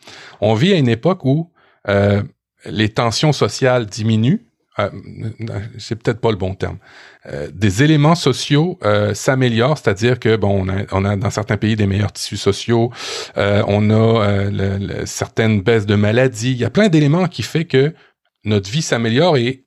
[0.40, 1.50] On vit à une époque où
[1.88, 2.22] euh,
[2.66, 4.40] les tensions sociales diminuent.
[4.78, 4.88] Euh,
[5.78, 6.78] c'est peut-être pas le bon terme.
[7.26, 11.58] Euh, des éléments sociaux euh, s'améliorent, c'est-à-dire que bon, on a, on a, dans certains
[11.58, 12.90] pays des meilleurs tissus sociaux,
[13.36, 16.52] euh, on a certaines baisses de maladies.
[16.52, 17.94] Il y a plein d'éléments qui fait que
[18.44, 19.64] notre vie s'améliore et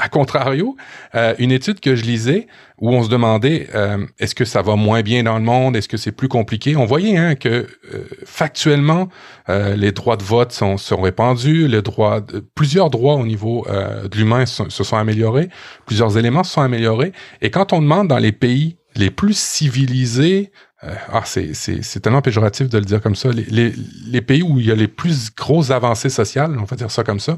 [0.00, 0.76] à contrario,
[1.14, 2.46] euh, une étude que je lisais
[2.78, 5.88] où on se demandait euh, est-ce que ça va moins bien dans le monde, est-ce
[5.88, 6.76] que c'est plus compliqué?
[6.76, 9.08] On voyait hein, que euh, factuellement
[9.48, 14.46] les droits de vote sont, répandus, le droit, de, plusieurs droits au niveau de l'humain
[14.46, 15.48] se, sont améliorés,
[15.86, 17.10] plusieurs éléments se sont améliorés.
[17.42, 22.78] Et quand on demande dans les pays les plus civilisés, ah, c'est tellement péjoratif de
[22.78, 23.30] le dire comme ça.
[23.32, 27.02] Les, pays où il y a les plus grosses avancées sociales, on va dire ça
[27.02, 27.36] comme ça,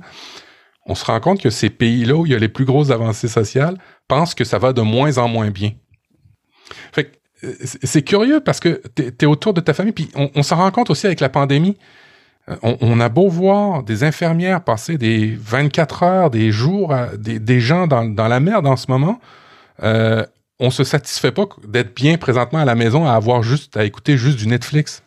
[0.86, 3.28] on se rend compte que ces pays-là où il y a les plus grosses avancées
[3.28, 5.72] sociales pensent que ça va de moins en moins bien.
[6.92, 10.56] Fait euh, c'est curieux parce que tu es, autour de ta famille, puis on, s'en
[10.56, 11.76] rend compte aussi avec la pandémie.
[12.48, 17.86] Euh, on, a beau voir des infirmières passer des 24 heures, des jours, des, gens
[17.86, 19.20] dans, la merde en ce moment,
[19.82, 20.24] euh,
[20.58, 24.16] on se satisfait pas d'être bien présentement à la maison à avoir juste à écouter
[24.16, 25.02] juste du Netflix.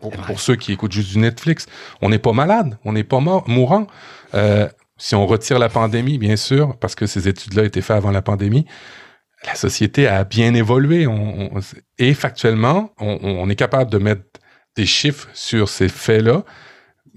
[0.00, 1.66] Pour, ceux qui écoutent juste du Netflix,
[2.00, 3.86] on n'est pas malade, on n'est pas mort, mourant.
[4.34, 4.68] Euh,
[5.02, 8.22] si on retire la pandémie, bien sûr, parce que ces études-là étaient faites avant la
[8.22, 8.66] pandémie,
[9.44, 11.08] la société a bien évolué.
[11.98, 14.22] et factuellement, on, est capable de mettre
[14.76, 16.44] des chiffres sur ces faits-là,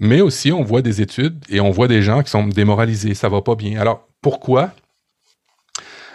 [0.00, 3.28] mais aussi on voit des études et on voit des gens qui sont démoralisés, ça
[3.28, 3.80] va pas bien.
[3.80, 4.72] Alors, pourquoi?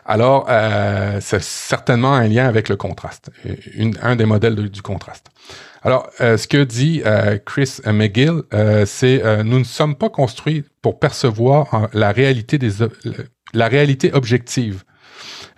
[0.05, 3.31] Alors, euh, c'est certainement un lien avec le contraste,
[4.01, 5.31] un des modèles du contraste.
[5.83, 10.63] Alors, euh, ce que dit euh, Chris McGill, euh, c'est nous ne sommes pas construits
[10.81, 12.71] pour percevoir la réalité des
[13.53, 14.83] la réalité objective.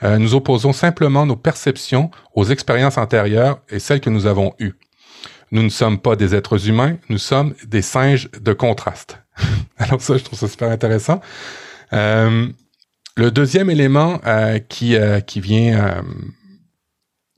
[0.01, 4.73] nous opposons simplement nos perceptions aux expériences antérieures et celles que nous avons eues.
[5.51, 9.19] Nous ne sommes pas des êtres humains, nous sommes des singes de contraste.
[9.77, 11.21] Alors ça, je trouve ça super intéressant.
[13.15, 14.19] Le deuxième élément
[14.69, 14.95] qui,
[15.27, 16.03] qui vient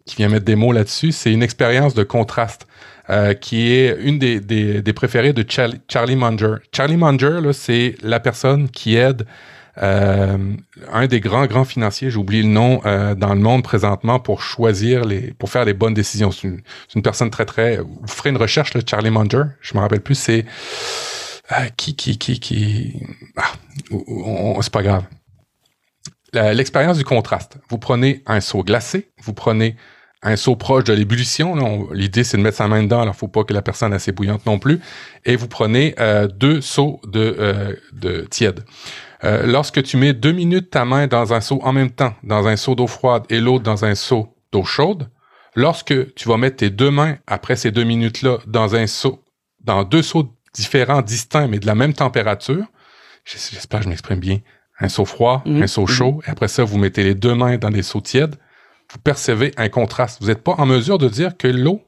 [0.06, 2.68] qui vient mettre des mots là-dessus, c'est une expérience de contraste.
[3.12, 6.56] Euh, qui est une des, des, des préférées de Charlie, Charlie Munger.
[6.76, 9.28] Charlie Munger, c'est la personne qui aide
[9.84, 10.56] euh,
[10.92, 15.06] un des grands, grands financiers, j'oublie le nom, euh, dans le monde présentement pour choisir
[15.06, 16.32] les, pour faire les bonnes décisions.
[16.32, 16.62] C'est une,
[16.96, 20.16] une, personne très, très, vous ferez une recherche, là, Charlie Munger, je me rappelle plus,
[20.16, 20.46] c'est,
[21.52, 22.94] euh, qui, qui, qui, qui,
[23.38, 23.52] ah,
[24.62, 25.04] c'est pas grave.
[26.36, 27.58] L'expérience du contraste.
[27.70, 29.76] Vous prenez un seau glacé, vous prenez
[30.22, 31.88] un seau proche de l'ébullition.
[31.94, 34.46] L'idée, c'est de mettre sa main dedans, alors faut pas que la personne assez bouillante
[34.46, 34.80] non plus.
[35.24, 38.66] Et vous prenez euh, deux seaux de, euh, de tiède.
[39.24, 42.48] Euh, lorsque tu mets deux minutes ta main dans un seau en même temps, dans
[42.48, 45.10] un seau d'eau froide et l'autre dans un seau d'eau chaude,
[45.56, 49.24] lorsque tu vas mettre tes deux mains après ces deux minutes-là dans un seau,
[49.64, 52.66] dans deux seaux différents, distincts, mais de la même température,
[53.26, 54.40] j'espère que je m'exprime bien,
[54.80, 55.64] un seau froid, mhm.
[55.64, 58.36] un seau chaud, et après ça, vous mettez les deux mains dans des seaux tièdes,
[58.92, 60.22] vous percevez un contraste.
[60.22, 61.82] Vous n'êtes pas en mesure de dire que l'eau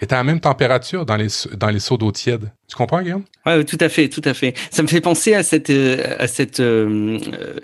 [0.00, 2.52] est à la même température dans les, dans les seaux d'eau tiède.
[2.72, 3.24] Tu comprends, Guillaume?
[3.44, 4.54] Oui, tout à fait, tout à fait.
[4.70, 7.18] Ça me fait penser à cette, euh, à cette euh,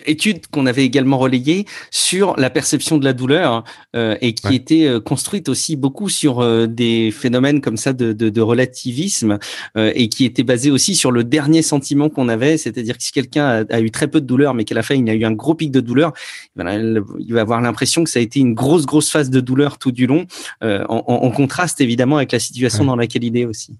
[0.05, 3.65] étude qu'on avait également relayée sur la perception de la douleur
[3.97, 8.41] euh, et qui était construite aussi beaucoup sur des phénomènes comme ça de, de, de
[8.43, 9.39] relativisme
[9.77, 13.65] et qui était basée aussi sur le dernier sentiment qu'on avait, c'est-à-dire que si quelqu'un
[13.71, 15.55] a, eu très peu de douleur mais qu'à la fin il a eu un gros
[15.55, 16.13] pic de douleur,
[16.59, 19.93] il va avoir l'impression que ça a été une grosse grosse phase de douleur tout
[19.93, 20.27] du long,
[20.61, 23.79] en, en, contraste évidemment avec la situation dans laquelle il est aussi.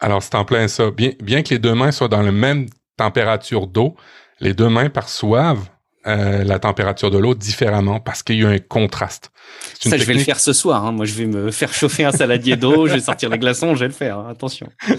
[0.00, 0.90] Alors, c'est en plein ça.
[0.90, 3.96] Bien, bien que les deux mains soient dans la même température d'eau,
[4.40, 5.68] les deux mains perçoivent
[6.06, 9.32] euh, la température de l'eau différemment parce qu'il y a un contraste.
[9.78, 10.86] Ça, je vais le faire ce soir.
[10.86, 10.92] Hein.
[10.92, 13.80] Moi, je vais me faire chauffer un saladier d'eau, je vais sortir les glaçons, je
[13.80, 14.18] vais le faire.
[14.18, 14.28] Hein.
[14.30, 14.68] Attention.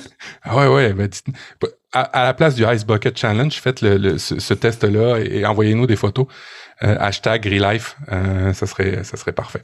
[0.44, 0.94] Ah ouais, ouais.
[0.94, 1.10] Ben,
[1.92, 6.28] à, la place du Ice Bucket Challenge, faites le, ce, test-là et envoyez-nous des photos.
[6.84, 9.62] Euh, hashtag ReLife, euh, ça serait ça serait parfait.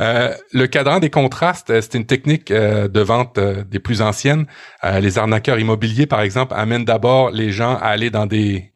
[0.00, 4.46] Euh, le cadran des contrastes, c'est une technique de vente des plus anciennes.
[5.00, 8.72] les arnaqueurs immobiliers, par exemple, amènent d'abord les gens à aller dans des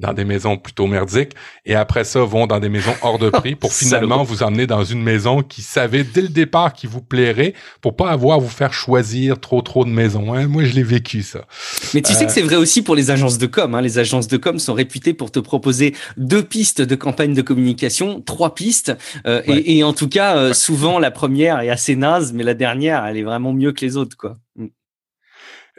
[0.00, 1.32] dans des maisons plutôt merdiques
[1.66, 4.82] et après ça vont dans des maisons hors de prix pour finalement vous emmener dans
[4.82, 8.48] une maison qui savait dès le départ qui vous plairait pour pas avoir à vous
[8.48, 10.34] faire choisir trop trop de maisons.
[10.34, 10.48] Hein.
[10.48, 11.46] Moi je l'ai vécu ça.
[11.94, 13.74] Mais tu sais que c'est vrai aussi pour les agences de com.
[13.74, 13.82] Hein.
[13.82, 18.20] Les agences de com sont réputées pour te proposer deux pistes de campagne de communication,
[18.20, 18.92] trois pistes
[19.26, 22.54] euh, et, et, en tout cas euh, souvent la première est assez naze mais la
[22.54, 24.38] dernière elle est vraiment mieux que les autres quoi.
[24.56, 24.66] Mm.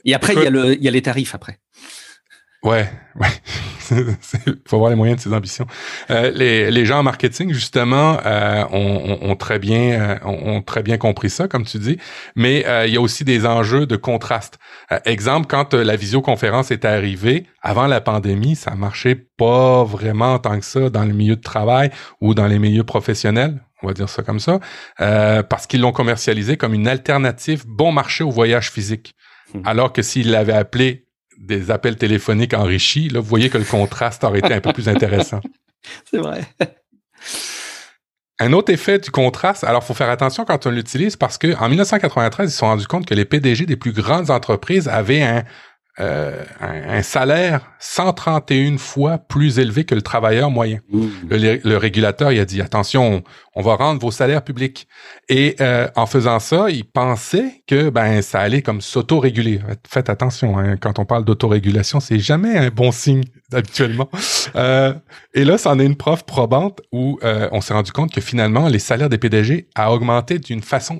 [0.05, 1.59] Et après il y a le il y a les tarifs après.
[2.63, 2.87] Ouais,
[3.19, 3.27] ouais.
[4.45, 5.65] Il faut avoir les moyens de ses ambitions.
[6.11, 10.83] Euh, les, les, gens en marketing, justement, euh, ont, ont, très bien, euh, ont, très
[10.83, 11.97] bien compris ça, comme tu dis.
[12.35, 14.59] Mais euh, il y a aussi des enjeux de contraste.
[14.91, 20.59] Euh, exemple, quand la visioconférence est arrivée, avant la pandémie, ça marchait pas vraiment tant
[20.59, 21.89] que ça dans le milieu de travail
[22.21, 24.59] ou dans les milieux professionnels on va dire ça comme ça,
[24.99, 29.15] parce qu'ils l'ont commercialisé comme une alternative bon marché au voyage physique.
[29.55, 29.61] Mmh.
[29.65, 31.07] Alors que s'ils l'avaient appelé
[31.41, 34.87] des appels téléphoniques enrichis, là, vous voyez que le contraste aurait été un peu plus
[34.87, 35.41] intéressant.
[36.09, 36.45] C'est vrai.
[38.39, 41.69] Un autre effet du contraste, alors faut faire attention quand on l'utilise parce que en
[41.69, 45.43] 1993, ils se sont rendus compte que les PDG des plus grandes entreprises avaient un,
[45.99, 50.79] euh, un, salaire 131 fois plus élevé que le travailleur moyen.
[50.89, 51.07] Mmh.
[51.29, 53.23] Le, régulateur, il a dit, attention,
[53.55, 54.87] on, va rendre vos salaires publics.
[55.27, 59.59] Et euh, en faisant ça, il pensait que ben ça allait comme s'auto-réguler.
[59.85, 63.23] Faites attention, hein, quand on parle d'autorégulation, c'est jamais un bon signe
[63.53, 64.09] habituellement.
[64.55, 64.93] Euh,
[65.33, 68.79] et là, c'en est une preuve probante où on s'est rendu compte que finalement, les
[68.79, 70.99] salaires des PDG a augmenté d'une façon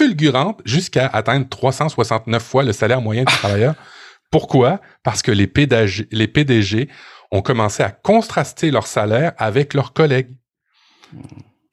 [0.00, 3.74] fulgurante jusqu'à atteindre 369 fois le salaire moyen du travailleur.
[4.30, 4.80] Pourquoi?
[5.02, 6.88] Parce que les PDG, les PDG
[7.30, 10.30] ont commencé à contraster leur salaire avec leurs collègues.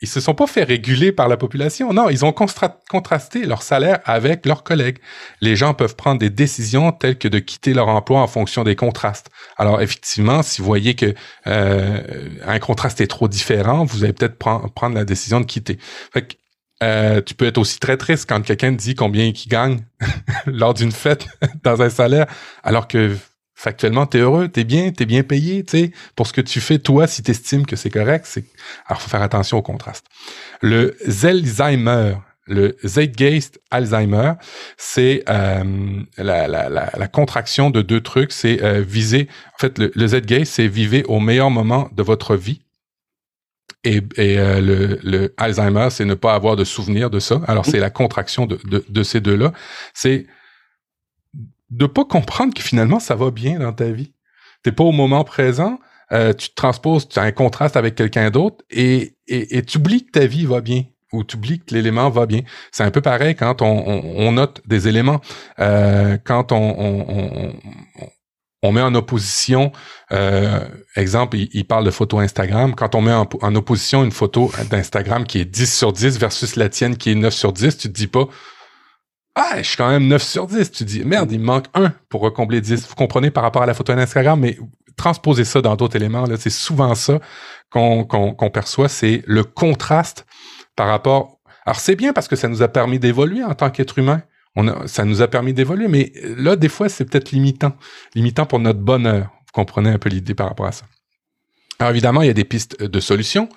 [0.02, 1.94] Ils se sont pas fait réguler par la population.
[1.94, 4.98] Non, ils ont contrasté leur salaire avec leurs collègues.
[5.40, 8.76] Les gens peuvent prendre des décisions telles que de quitter leur emploi en fonction des
[8.76, 9.30] contrastes.
[9.56, 11.16] Alors effectivement, si vous voyez que
[11.48, 12.02] euh,
[12.46, 15.80] un contraste est trop différent, vous allez peut-être prendre la décision de quitter.
[16.14, 16.38] Fait
[16.84, 19.80] euh, tu peux être aussi très triste quand quelqu'un te dit combien il gagne
[20.46, 21.28] lors d'une fête
[21.64, 22.28] dans un salaire,
[22.64, 23.16] alors que
[23.56, 26.78] factuellement, t'es heureux, t'es bien, t'es bien payé, tu sais, pour ce que tu fais,
[26.78, 28.46] toi, si t'estimes que c'est correct, c'est,
[28.86, 30.06] alors faut faire attention au contraste.
[30.62, 34.34] Le Zelzheimer, le Zeitgeist Alzheimer,
[34.78, 35.64] c'est euh,
[36.18, 38.32] la, la, la, contraction de deux trucs.
[38.32, 39.28] C'est euh, viser.
[39.56, 42.62] En fait, le, le Zeitgeist, c'est vivre au meilleur moment de votre vie
[43.88, 47.42] et, euh, le, le, Alzheimer, c'est ne pas avoir de souvenir de ça.
[47.48, 49.54] Alors, c'est la contraction de, de, de ces deux-là.
[49.94, 50.28] C'est
[51.70, 54.14] de pas comprendre que finalement, ça va bien dans ta vie.
[54.64, 55.80] T'es pas au moment présent,
[56.12, 59.78] euh, tu te transposes, tu as un contraste avec quelqu'un d'autre et, et, et tu
[59.78, 62.42] oublies que ta vie va bien ou tu oublies que l'élément va bien.
[62.72, 65.22] C'est un peu pareil quand on, on, note des éléments.
[65.60, 67.54] Euh, quand on, on,
[68.64, 69.72] on met en opposition,
[70.12, 72.74] euh, exemple, il, parle de photo Instagram.
[72.74, 76.70] Quand on met en, opposition une photo d'Instagram qui est 10 sur 10 versus la
[76.70, 78.26] tienne qui est 9 sur 10, tu te dis pas,
[79.36, 80.72] ah, je suis quand même 9 sur 10.
[80.72, 82.88] Tu te dis, merde, il manque un pour recombler 10.
[82.88, 84.58] Vous comprenez par rapport à la photo d'Instagram, mais
[84.98, 87.20] transposer ça dans d'autres éléments, là, c'est souvent ça
[87.70, 90.26] qu'on qu'on perçoit, c'est le contraste
[90.76, 91.40] par rapport.
[91.66, 94.24] Alors c'est bien parce que ça nous a permis d'évoluer en tant qu'être humain.
[94.60, 97.78] On a, ça nous a permis d'évoluer, mais là, des fois, c'est peut-être limitant,
[98.16, 99.30] limitant pour notre bonheur.
[99.46, 100.86] Vous comprenez un peu l'idée par rapport à ça.
[101.80, 103.50] Alors évidemment, il y a des pistes de solutions.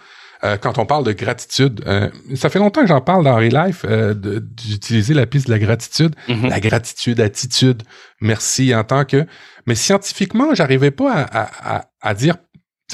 [0.45, 3.85] Euh, quand on parle de gratitude, euh, ça fait longtemps que j'en parle dans Relife,
[3.89, 6.49] euh, d'utiliser la piste de la gratitude, mm-hmm.
[6.49, 7.83] la gratitude, attitude,
[8.21, 9.27] merci en tant que.
[9.67, 12.37] Mais scientifiquement, j'arrivais pas à, à, à dire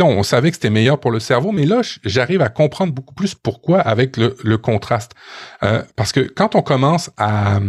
[0.04, 3.34] on savait que c'était meilleur pour le cerveau, mais là, j'arrive à comprendre beaucoup plus
[3.34, 5.12] pourquoi avec le, contraste.
[5.62, 7.60] Euh, parce que quand on commence à,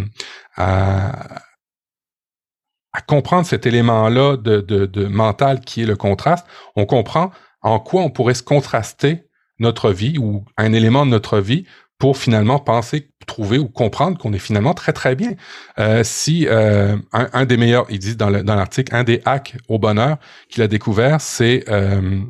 [3.07, 8.33] comprendre cet élément-là de, mental qui est le contraste, on comprend en quoi on pourrait
[8.33, 9.23] se contraster
[9.59, 11.65] notre vie ou un élément de notre vie
[11.97, 15.31] pour finalement penser, trouver ou comprendre qu'on est finalement très très bien.
[15.79, 20.17] Euh, si euh, un, des meilleurs, il dit dans l'article, un des hacks au bonheur
[20.49, 22.21] qu'il a découvert, c'est euh,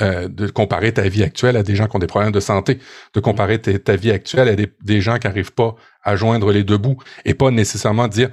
[0.00, 2.78] de comparer ta vie actuelle à des gens qui ont des problèmes de santé,
[3.14, 6.78] de comparer ta vie actuelle à des, gens qui n'arrivent pas à joindre les deux
[6.78, 8.30] bouts et pas nécessairement dire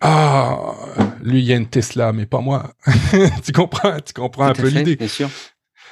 [0.00, 0.74] ah
[1.22, 2.72] lui il y a une Tesla mais pas moi.
[3.44, 4.96] tu comprends, tu comprends un peu l'idée.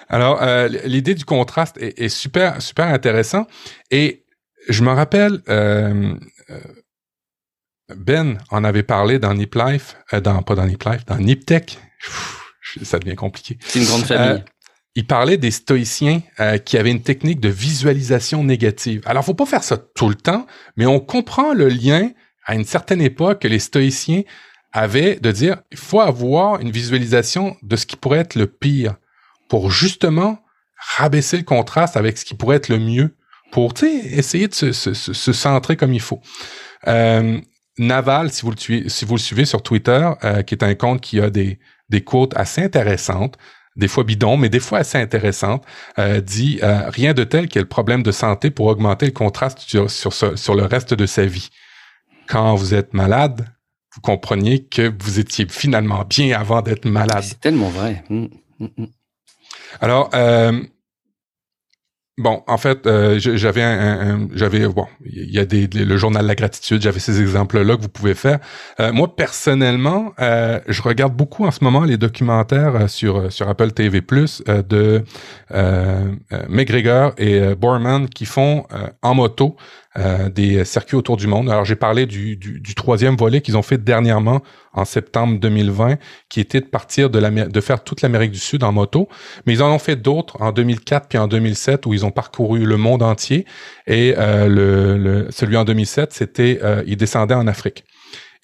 [0.09, 3.47] Alors, euh, l'idée du contraste est, super, super intéressant.
[3.91, 4.25] Et
[4.69, 6.15] je me rappelle, euh,
[6.51, 6.61] euh,
[7.97, 11.79] Ben en avait parlé dans Nip Life, dans, pas dans Nip Life, dans Nip Tech.
[12.83, 13.59] ça devient compliqué.
[13.61, 14.45] C'est une grande famille.
[14.95, 16.23] il parlait des stoïciens
[16.65, 19.03] qui avaient une technique de visualisation négative.
[19.07, 22.11] Alors, faut pas faire ça tout le temps, mais on comprend le lien
[22.45, 24.23] à une certaine époque que les stoïciens
[24.73, 28.97] avaient de dire, il faut avoir une visualisation de ce qui pourrait être le pire
[29.49, 30.39] pour justement
[30.97, 33.17] rabaisser le contraste avec ce qui pourrait être le mieux
[33.53, 36.21] pour essayer de se, se, centrer comme il faut.
[36.89, 37.41] Euh,
[37.79, 40.75] Naval, si vous le, suivez, si vous le suivez sur Twitter, euh, qui est un
[40.75, 43.37] compte qui a des, des quotes assez intéressantes,
[43.77, 45.65] des fois bidons, mais des fois assez intéressantes,
[45.99, 49.91] euh, dit rien de tel que le problème de santé pour augmenter le contraste sur,
[49.91, 51.51] sur, sur le reste de sa vie.
[52.27, 53.47] Quand vous êtes malade,
[53.95, 57.23] vous compreniez que vous étiez finalement bien avant d'être malade.
[57.23, 58.05] C'est tellement vrai.
[58.11, 58.27] Mmh,
[58.61, 58.87] mmh, mmh.
[59.81, 60.53] Alors, euh,
[62.19, 66.35] bon, en fait, euh, j'avais un, j'avais bon, il y a des, le journal la
[66.35, 68.39] gratitude, j'avais ces exemples-là que vous pouvez faire.
[68.81, 74.03] Euh, moi personnellement, je regarde beaucoup en ce moment les documentaires sur sur Apple TV
[74.47, 75.05] de
[76.49, 78.67] McGregor et Borman qui font
[79.03, 79.57] en moto
[79.99, 81.49] euh, des circuits autour du monde.
[81.49, 85.97] Alors j'ai parlé du, du, troisième volet qu'ils ont fait dernièrement en septembre 2020,
[86.29, 89.09] qui était de partir de, de faire toute l'Amérique du Sud en moto,
[89.47, 92.65] mais ils en ont fait d'autres en 2004 puis en 2007 où ils ont parcouru
[92.65, 93.47] le monde entier.
[93.87, 97.85] Et euh, le, celui en 2007, c'était euh, ils descendaient en Afrique.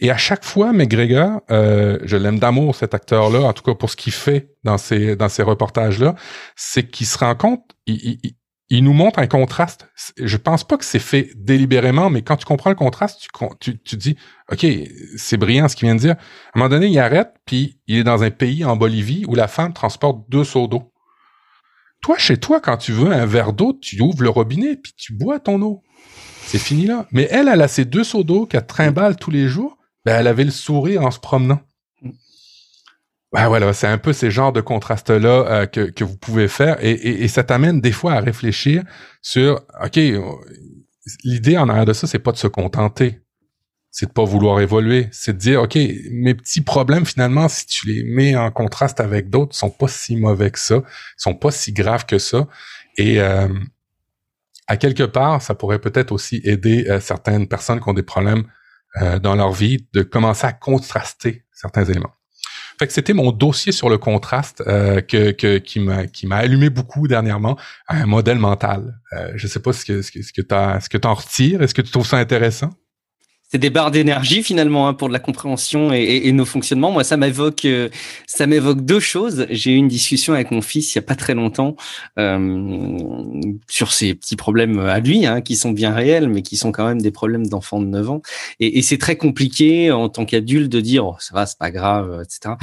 [0.01, 3.89] Et à chaque fois, McGregor, euh, je l'aime d'amour cet acteur-là, en tout cas pour
[3.89, 6.17] ce qu'il fait dans ces dans ces reportages-là,
[6.57, 7.63] c'est qu'il se rend compte,
[8.69, 9.89] il nous montre un contraste.
[10.17, 13.29] Je pense pas que c'est fait délibérément, mais quand tu comprends le contraste,
[13.61, 14.17] tu, tu, dis,
[14.51, 14.67] OK,
[15.17, 16.13] c'est brillant ce qu'il vient de dire.
[16.13, 16.15] À
[16.55, 19.49] un moment donné, il arrête, puis il est dans un pays en Bolivie où la
[19.49, 20.93] femme transporte deux seaux d'eau.
[22.03, 25.13] Toi, chez toi, quand tu veux un verre d'eau, tu ouvres le robinet, puis tu
[25.13, 25.83] bois ton eau.
[26.47, 27.07] C'est fini là.
[27.13, 29.79] Mais elle, elle a ses deux seaux d'eau qu'elle trimballe tous les jours.
[30.05, 31.61] Ben, elle avait le sourire en se promenant.
[33.33, 36.77] Ouais, voilà, c'est un peu ces genres de contrastes-là euh, que, que vous pouvez faire
[36.85, 38.83] et, et, ça t'amène des fois à réfléchir
[39.23, 39.99] sur, OK,
[41.25, 43.21] l'idée en arrière de ça, c'est pas de se contenter,
[43.91, 45.77] c'est de pas vouloir évoluer, c'est de dire, OK,
[46.11, 50.17] mes petits problèmes, finalement, si tu les mets en contraste avec d'autres, sont pas si
[50.17, 50.83] mauvais que ça,
[51.17, 52.47] sont pas si graves que ça.
[52.99, 53.49] Et euh,
[54.67, 58.45] à quelque part, ça pourrait peut-être aussi aider euh, certaines personnes qui ont des problèmes
[59.23, 62.13] dans leur vie de commencer à contraster certains éléments.
[62.83, 66.69] Fait que c'était mon dossier sur le contraste euh, que, qui m'a qui m'a allumé
[66.69, 68.99] beaucoup dernièrement un modèle mental.
[69.13, 71.63] Euh, je sais pas ce que ce que ce que que t'en retires.
[71.63, 72.71] Est-ce que tu trouves ça intéressant?
[73.53, 76.91] C'est des barres d'énergie finalement hein, pour de la compréhension et, et, nos fonctionnements.
[76.91, 77.91] Moi, ça m'évoque, euh,
[78.27, 79.47] ça m'évoque deux choses.
[79.51, 81.77] J'ai eu une discussion avec mon fils il y a pas très longtemps
[82.19, 82.97] euh,
[83.69, 86.87] sur ces petits problèmes à lui, hein, qui sont bien réels, mais qui sont quand
[86.87, 88.23] même des problèmes d'enfant de 9 ans.
[88.59, 91.71] Et, et c'est très compliqué en tant qu'adulte de dire oh, ça va, c'est pas
[91.71, 92.55] grave, etc.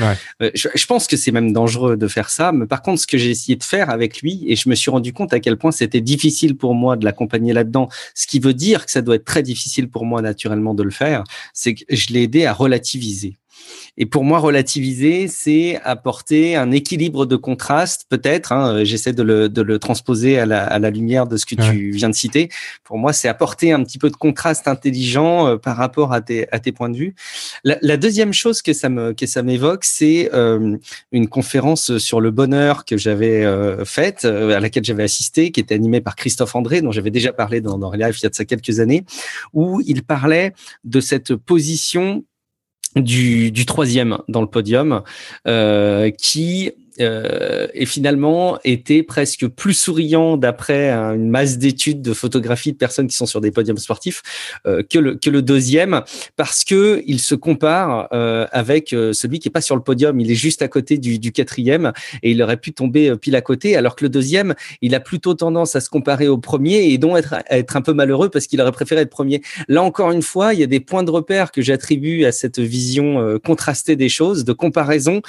[0.42, 2.52] Euh, je, je, pense que c'est même dangereux de faire ça.
[2.52, 4.90] Mais par contre, ce que j'ai essayé de faire avec lui, et je me suis
[4.90, 8.56] rendu compte à quel point c'était difficile pour moi de l'accompagner là-dedans, ce qui veut
[8.56, 11.24] dire que ça doit être très difficile pour moi naturellement de le faire,
[11.54, 13.38] c'est que je l'ai aidé à relativiser.
[13.98, 18.52] Et pour moi, relativiser, c'est apporter un équilibre de contraste, peut-être.
[18.52, 21.56] Hein, J'essaie de le, de le transposer à la, à la, lumière de ce que
[21.56, 22.50] tu viens de citer.
[22.84, 26.52] Pour moi, c'est apporter un petit peu de contraste intelligent euh, par rapport à tes,
[26.52, 27.16] à tes points de vue.
[27.64, 30.78] La, la deuxième chose que ça me que ça m'évoque, c'est euh,
[31.12, 35.60] une conférence sur le bonheur que j'avais euh, faite, euh, à laquelle j'avais assisté, qui
[35.60, 38.30] était animée par Christophe André, dont j'avais déjà parlé dans, dans Relive il y a
[38.30, 39.06] de ça quelques années,
[39.54, 40.54] où il parlait
[40.84, 42.24] de cette position
[42.96, 45.02] du, troisième dans le podium,
[45.48, 52.74] euh, qui euh, et finalement était presque plus souriant d'après une masse d'études de photographie
[52.74, 54.22] de personnes qui sont sur des podiums sportifs
[54.68, 56.02] euh, que le que le deuxième
[56.36, 60.30] parce que il se compare euh, avec celui qui est pas sur le podium il
[60.30, 63.78] est juste à côté du, du quatrième et il aurait pu tomber pile à côté
[63.78, 67.18] alors que le deuxième il a plutôt tendance à se comparer au premier et donc
[67.18, 69.42] être être un peu malheureux parce qu'il aurait préféré être premier.
[69.68, 72.60] Là encore une fois il y a des points de repère que j'attribue à cette
[72.60, 75.22] vision contrastée des choses de comparaison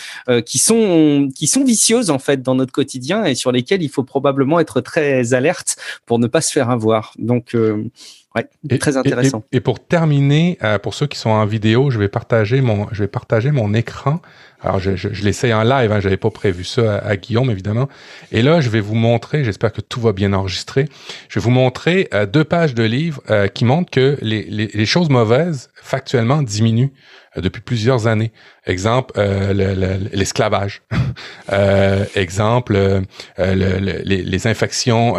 [0.45, 4.05] qui sont qui sont vicieuses en fait dans notre quotidien et sur lesquelles il faut
[4.05, 7.13] probablement être très alerte pour ne pas se faire avoir.
[7.19, 7.91] Donc euh,
[8.37, 9.43] Ouais, et, très intéressant.
[9.51, 12.87] Et, et, pour terminer, euh, pour ceux qui sont en vidéo, je vais partager mon,
[12.93, 14.21] je vais partager mon écran.
[14.61, 15.91] Alors, je, je, je l'essaye en live.
[15.91, 17.89] Hein, J'avais pas prévu ça à, à, Guillaume, évidemment.
[18.31, 19.43] Et là, je vais vous montrer.
[19.43, 20.89] J'espère que tout va bien enregistrer.
[21.29, 24.69] Je vais vous montrer euh, deux pages de livres euh, qui montrent que les, les,
[24.69, 26.93] les, choses mauvaises factuellement diminuent
[27.37, 28.33] depuis plusieurs années.
[28.66, 29.20] Exemple,
[30.12, 30.83] l'esclavage.
[32.14, 33.03] exemple,
[33.39, 35.14] les, les, infections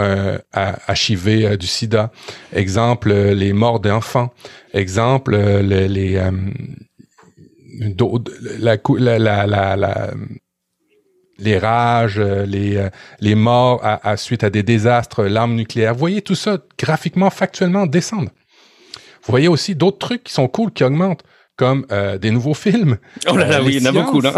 [0.89, 2.12] HIV du SIDA.
[2.53, 4.34] Exemple, les morts d'enfants.
[4.74, 6.22] Exemple, les, les
[8.59, 8.78] la,
[9.18, 10.12] la, la, la,
[11.38, 12.88] les rages, les,
[13.20, 15.93] les morts à, à, suite à des désastres, l'arme nucléaire.
[15.93, 18.30] Vous voyez tout ça graphiquement, factuellement descendre.
[19.24, 21.24] Vous voyez aussi d'autres trucs qui sont cool, qui augmentent,
[21.62, 22.97] comme euh, des nouveaux films.
[23.30, 24.34] Oh là là, euh, oui, il y en a beaucoup là.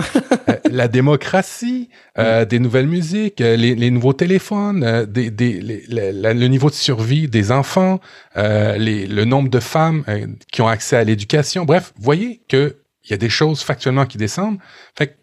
[0.50, 2.44] euh, la démocratie, mm.
[2.44, 7.54] des nouvelles musiques, les, les, nouveaux téléphones, des, des, les, le niveau de survie des
[7.54, 8.02] enfants,
[8.36, 10.04] les, le nombre de femmes
[10.52, 11.64] qui ont accès à l'éducation.
[11.64, 14.58] Bref, vous voyez que il y a des choses factuellement qui descendent.
[14.98, 15.16] Fait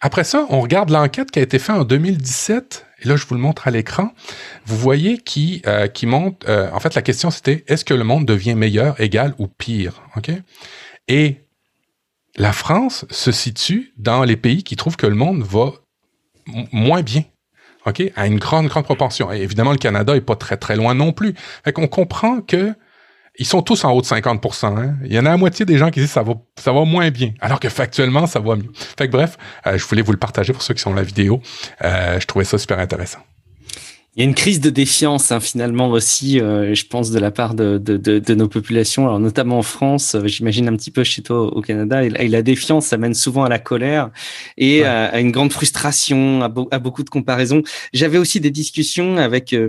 [0.00, 2.86] après ça, on regarde l'enquête qui a été faite en 2017.
[3.00, 4.12] Et là, je vous le montre à l'écran.
[4.64, 6.48] Vous voyez qui euh, qui montre.
[6.48, 10.02] Euh, en fait, la question c'était est-ce que le monde devient meilleur, égal ou pire?
[10.16, 10.30] Ok?
[11.08, 11.44] Et
[12.36, 15.72] la France se situe dans les pays qui trouvent que le monde va
[16.72, 17.24] moins bien.
[17.86, 18.02] OK?
[18.16, 19.32] À une grande, grande proportion.
[19.32, 21.34] Et évidemment, le Canada est pas très, très loin non plus.
[21.64, 22.74] Fait qu'on comprend que
[23.40, 24.96] ils sont tous en haut de 50% hein.
[25.04, 27.10] Il y en a la moitié des gens qui disent ça va ça va moins
[27.10, 28.70] bien, alors que factuellement ça va mieux.
[28.74, 31.40] Fait que bref, euh, je voulais vous le partager pour ceux qui sont la vidéo.
[31.84, 33.20] Euh, je trouvais ça super intéressant.
[34.16, 37.30] Il y a une crise de défiance hein, finalement aussi, euh, je pense, de la
[37.30, 40.90] part de, de, de, de, nos populations, alors notamment en France, euh, j'imagine un petit
[40.90, 44.10] peu chez toi au Canada, et, et, la défiance, ça mène souvent à la colère
[44.56, 44.86] et ouais.
[44.86, 47.62] à, à, une grande frustration, à, à beaucoup de comparaisons.
[47.92, 49.68] J'avais aussi des discussions avec euh,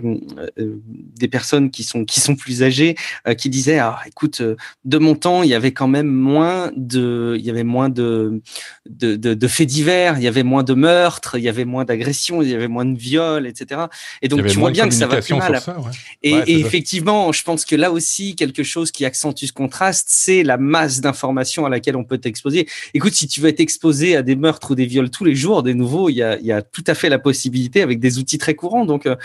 [0.58, 2.96] euh, des personnes qui sont qui sont plus âgées,
[3.28, 7.36] euh, qui disaient, ah, écoute, de mon temps, il y avait quand même moins de,
[7.38, 8.42] il y avait moins de
[8.90, 11.86] de, de, de faits divers, il y avait moins de meurtres, il y avait moins
[11.86, 13.82] d'agressions, il y avait moins de viols, etc.
[14.24, 15.60] Et donc tu vois bien que ça va plus mal.
[15.60, 15.92] Ça, ouais.
[16.24, 20.08] Et, ouais, et effectivement, je pense que là aussi, quelque chose qui accentue ce contraste,
[20.10, 22.68] c'est la masse d'informations à laquelle on peut t'exposer.
[22.94, 25.64] Écoute, si tu veux être exposé à des meurtres ou des viols tous les jours,
[25.64, 28.20] des nouveaux, il y a, il y a tout à fait la possibilité avec des
[28.20, 28.86] outils très courants.
[28.86, 29.16] Donc, euh,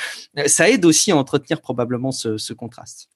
[0.47, 3.09] ça aide aussi à entretenir probablement ce, ce contraste.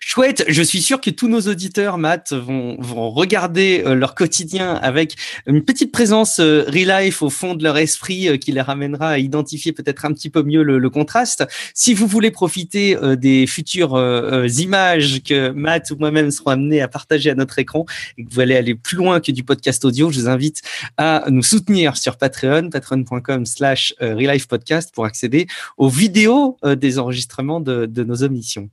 [0.00, 4.74] Chouette, je suis sûr que tous nos auditeurs, Matt, vont, vont regarder euh, leur quotidien
[4.74, 5.16] avec
[5.46, 9.18] une petite présence euh, life au fond de leur esprit euh, qui les ramènera à
[9.18, 11.46] identifier peut-être un petit peu mieux le, le contraste.
[11.74, 14.00] Si vous voulez profiter euh, des futures
[14.58, 17.84] images que Matt ou moi-même serons amenés à partager à notre écran
[18.18, 20.62] et que vous allez aller plus loin que du podcast audio, je vous invite
[20.96, 23.94] à nous soutenir sur Patreon, patreon.com slash
[24.48, 25.46] podcast pour accéder
[25.76, 28.70] aux vidéos des enregistrements de, de nos émissions.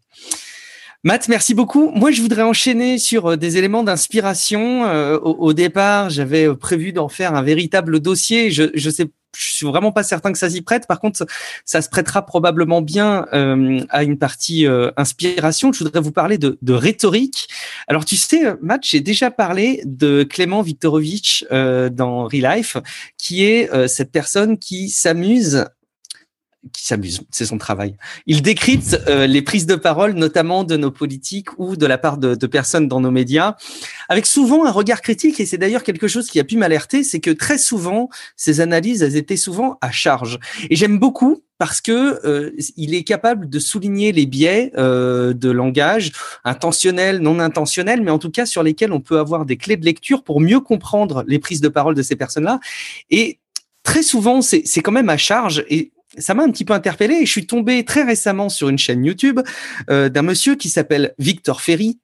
[1.03, 1.91] Matt, merci beaucoup.
[1.91, 4.85] Moi, je voudrais enchaîner sur euh, des éléments d'inspiration.
[4.85, 8.51] Euh, au, au, départ, j'avais euh, prévu d'en faire un véritable dossier.
[8.51, 10.87] Je, je sais, je suis vraiment pas certain que ça s'y prête.
[10.87, 11.25] Par contre,
[11.65, 15.71] ça se prêtera probablement bien euh, à une partie euh, inspiration.
[15.71, 17.47] Je voudrais vous parler de, de rhétorique.
[17.87, 22.77] Alors, tu sais, Matt, j'ai déjà parlé de Clément Viktorovitch euh, dans Relife,
[23.17, 25.65] qui est cette personne qui s'amuse
[26.71, 27.95] qui s'amuse, c'est son travail.
[28.25, 32.17] Il décrypte euh, les prises de parole, notamment de nos politiques ou de la part
[32.17, 33.55] de, de, personnes dans nos médias,
[34.09, 35.39] avec souvent un regard critique.
[35.39, 39.03] Et c'est d'ailleurs quelque chose qui a pu m'alerter, c'est que très souvent, ces analyses,
[39.03, 40.39] elles étaient souvent à charge.
[40.69, 45.49] Et j'aime beaucoup parce que euh, il est capable de souligner les biais euh, de
[45.49, 46.11] langage
[46.43, 49.85] intentionnels, non intentionnels, mais en tout cas sur lesquels on peut avoir des clés de
[49.85, 52.59] lecture pour mieux comprendre les prises de parole de ces personnes-là.
[53.09, 53.39] Et
[53.83, 57.25] très souvent, c'est quand même à charge et ça m'a un petit peu interpellé et
[57.25, 59.39] je suis tombé très récemment sur une chaîne YouTube
[59.89, 61.99] euh, d'un monsieur qui s'appelle Victor Ferry,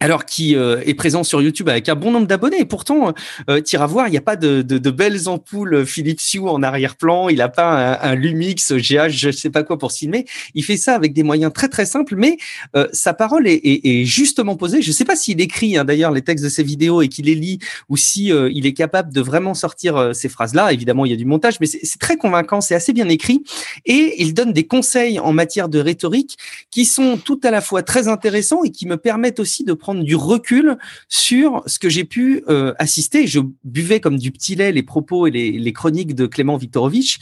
[0.00, 2.60] alors qui euh, est présent sur YouTube avec un bon nombre d'abonnés.
[2.60, 3.12] Et pourtant,
[3.48, 6.48] euh, tu iras voir, il n'y a pas de, de, de, belles ampoules Philips Hue
[6.48, 7.28] en arrière-plan.
[7.28, 10.24] Il n'a pas un, un, Lumix GH, je ne sais pas quoi pour filmer.
[10.54, 12.38] Il fait ça avec des moyens très très simples, mais
[12.76, 14.82] euh, sa parole est, est, est, justement posée.
[14.82, 17.26] Je ne sais pas s'il écrit hein, d'ailleurs les textes de ses vidéos et qu'il
[17.26, 20.72] les lit, ou si euh, il est capable de vraiment sortir euh, ces phrases-là.
[20.72, 23.42] Évidemment, il y a du montage, mais c'est très convaincant, c'est assez bien écrit,
[23.84, 26.36] et il donne des conseils en matière de rhétorique
[26.70, 29.89] qui sont tout à la fois très intéressants et qui me permettent aussi de prendre
[29.94, 30.78] du recul
[31.08, 33.26] sur ce que j'ai pu euh, assister.
[33.26, 37.18] Je buvais comme du petit lait les propos et les, les chroniques de Clément Viktorovitch.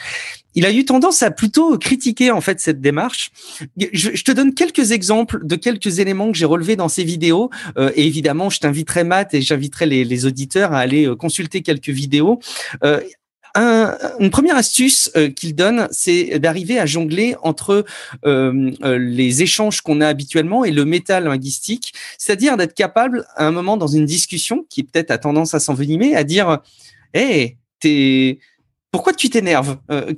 [0.54, 3.30] Il a eu tendance à plutôt critiquer en fait cette démarche.
[3.92, 7.50] Je, je te donne quelques exemples de quelques éléments que j'ai relevés dans ces vidéos.
[7.76, 11.62] Euh, et évidemment, je t'inviterai Matt et j'inviterai les, les, auditeurs à aller euh, consulter
[11.62, 12.40] quelques vidéos.
[12.82, 13.00] Euh,
[13.58, 17.84] un, une première astuce euh, qu'il donne, c'est d'arriver à jongler entre
[18.24, 23.46] euh, euh les échanges qu'on a habituellement et le métal linguistique, c'est-à-dire d'être capable, à
[23.46, 26.58] un moment dans une discussion qui peut-être a tendance à s'envenimer, à dire
[27.14, 28.38] "Hé, hey, t'es
[28.90, 29.76] pourquoi tu t'énerves?
[29.90, 30.14] Euh,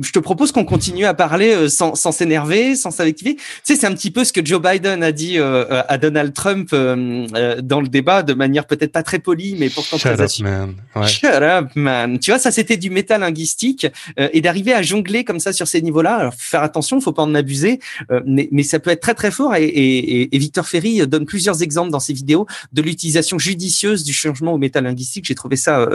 [0.00, 3.34] Je te propose qu'on continue à parler euh, sans, s'énerver, sans s'activer.
[3.34, 6.32] Tu sais, c'est un petit peu ce que Joe Biden a dit euh, à Donald
[6.32, 10.24] Trump euh, dans le débat, de manière peut-être pas très polie, mais pourtant Shut très
[10.24, 10.74] up, man.
[10.94, 11.08] Ouais.
[11.08, 12.20] Shut up, man.
[12.20, 13.86] Tu vois, ça c'était du métal linguistique
[14.16, 16.16] et d'arriver à jongler comme ça sur ces niveaux-là.
[16.16, 17.80] Alors, faire attention, faut pas en abuser,
[18.26, 19.54] mais, mais, ça peut être très très fort.
[19.56, 24.12] Et, et, et, Victor Ferry donne plusieurs exemples dans ses vidéos de l'utilisation judicieuse du
[24.12, 25.24] changement au métal linguistique.
[25.24, 25.86] J'ai trouvé ça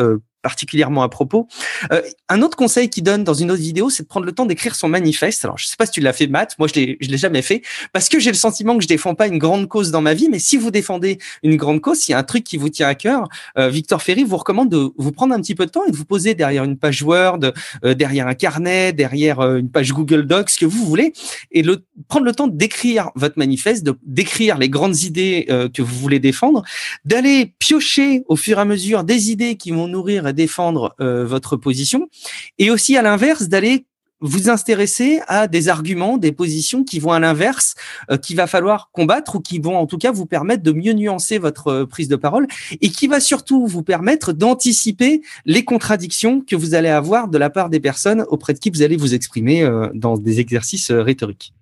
[0.42, 1.48] particulièrement à propos.
[1.92, 4.46] Euh, un autre conseil qu'il donne dans une autre vidéo, c'est de prendre le temps
[4.46, 5.44] d'écrire son manifeste.
[5.44, 6.56] Alors, je sais pas si tu l'as fait, Matt.
[6.60, 7.62] Moi, je l'ai, je l'ai jamais fait
[7.94, 10.30] parce que j'ai le sentiment que je défends pas une grande cause dans ma vie.
[10.30, 12.88] Mais si vous défendez une grande cause, s'il y a un truc qui vous tient
[12.88, 13.28] à cœur,
[13.58, 15.98] euh, Victor Ferry vous recommande de vous prendre un petit peu de temps et de
[15.98, 17.40] vous poser derrière une page Word,
[17.84, 21.14] euh, derrière un carnet, derrière une page Google Docs, ce que vous voulez,
[21.52, 26.20] et le, prendre le temps d'écrire votre manifeste, d'écrire les grandes idées que vous voulez
[26.20, 26.64] défendre,
[27.06, 31.56] d'aller piocher au fur et à mesure des idées qui vont nourrir défendre euh, votre
[31.56, 32.10] position,
[32.58, 33.86] et aussi à l'inverse d'aller
[34.22, 37.76] vous intéresser à des arguments, des positions qui vont à l'inverse,
[38.12, 40.94] euh, qu'il va falloir combattre ou qui vont en tout cas vous permettre de mieux
[40.94, 42.48] nuancer votre euh, prise de parole
[42.82, 47.50] et qui va surtout vous permettre d'anticiper les contradictions que vous allez avoir de la
[47.50, 51.02] part des personnes auprès de qui vous allez vous exprimer euh, dans des exercices euh,
[51.02, 51.54] rhétoriques.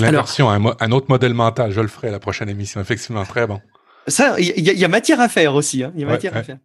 [0.00, 3.46] L'inversion, un, un, autre modèle mental, je le ferai à la prochaine émission, effectivement, très
[3.46, 3.60] bon.
[4.08, 5.82] Ça, il y, y, a matière à faire aussi.
[5.84, 5.92] Hein.
[5.94, 6.58] Il y a matière ouais, à faire.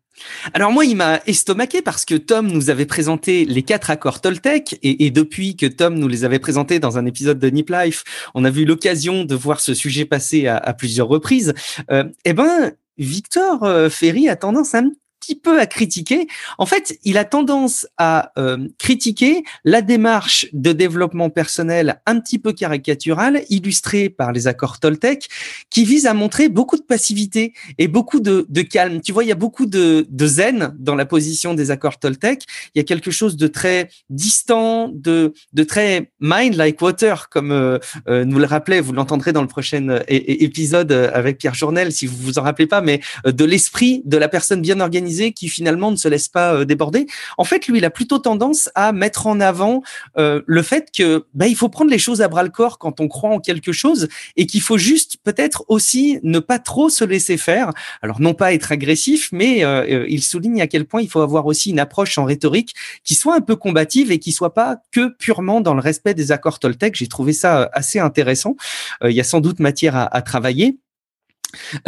[0.54, 4.78] Alors moi, il m'a estomaqué parce que Tom nous avait présenté les quatre accords Toltec
[4.84, 8.04] et, depuis que Tom nous les avait présentés dans un épisode de Nip Life,
[8.36, 11.54] on a vu l'occasion de voir ce sujet passer à, à plusieurs reprises.
[11.92, 14.82] Euh, eh ben, Victor euh, Ferry a tendance à
[15.20, 16.28] petit peu à critiquer.
[16.58, 22.40] En fait, il a tendance à euh, critiquer la démarche de développement personnel un petit
[22.40, 25.28] peu caricaturale, illustrée par les accords Toltec,
[25.70, 29.02] qui vise à montrer beaucoup de passivité et beaucoup de, de calme.
[29.02, 32.44] Tu vois, il y a beaucoup de, de, zen dans la position des accords Toltec.
[32.76, 37.52] Il y a quelque chose de très distant, de, de très mind like water, comme
[37.52, 41.92] euh, euh, nous le rappelait, vous l'entendrez dans le prochain euh, épisode avec Pierre Journel,
[41.92, 45.50] si vous vous en rappelez pas, mais de l'esprit de la personne bien organisée qui
[45.50, 47.08] finalement ne se laisse pas euh, déborder.
[47.38, 49.82] En fait, lui, il a plutôt tendance à mettre en avant
[50.18, 53.00] euh, le fait que bah, il faut prendre les choses à bras le corps quand
[53.00, 57.04] on croit en quelque chose et qu'il faut juste peut-être aussi ne pas trop se
[57.04, 57.72] laisser faire.
[58.02, 61.22] Alors non pas être agressif, mais euh, euh, il souligne à quel point il faut
[61.22, 64.78] avoir aussi une approche en rhétorique qui soit un peu combative et qui soit pas
[64.92, 66.96] que purement dans le respect des accords Toltec.
[66.96, 68.56] J'ai trouvé ça assez intéressant.
[69.04, 70.78] il y a sans doute matière à, à travailler.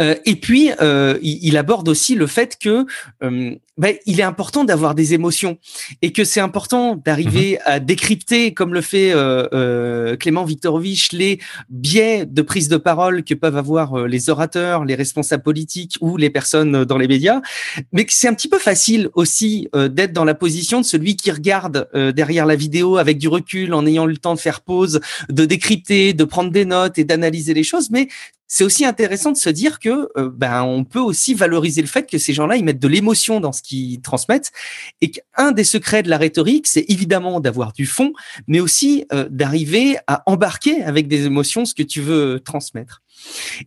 [0.00, 2.84] Euh, et puis, euh, il, il, aborde aussi le fait que
[3.22, 5.58] euh, ben, il est important d'avoir des émotions
[6.02, 7.70] et que c'est important d'arriver mmh.
[7.70, 9.14] à décrypter, comme le fait
[10.18, 11.38] Clément Viktorovitch, les
[11.70, 16.28] biais de prise de parole que peuvent avoir les orateurs, les responsables politiques ou les
[16.28, 17.40] personnes dans les médias.
[17.92, 21.88] Mais c'est un petit peu facile aussi d'être dans la position de celui qui regarde
[22.14, 25.00] derrière la vidéo avec du recul, en ayant eu le temps de faire pause,
[25.30, 27.90] de décrypter, de prendre des notes et d'analyser les choses.
[27.90, 28.08] Mais
[28.54, 32.06] c'est aussi intéressant de se dire que euh, ben on peut aussi valoriser le fait
[32.06, 34.52] que ces gens-là ils mettent de l'émotion dans ce qu'ils transmettent
[35.00, 38.12] et qu'un des secrets de la rhétorique c'est évidemment d'avoir du fond
[38.46, 43.01] mais aussi euh, d'arriver à embarquer avec des émotions ce que tu veux transmettre.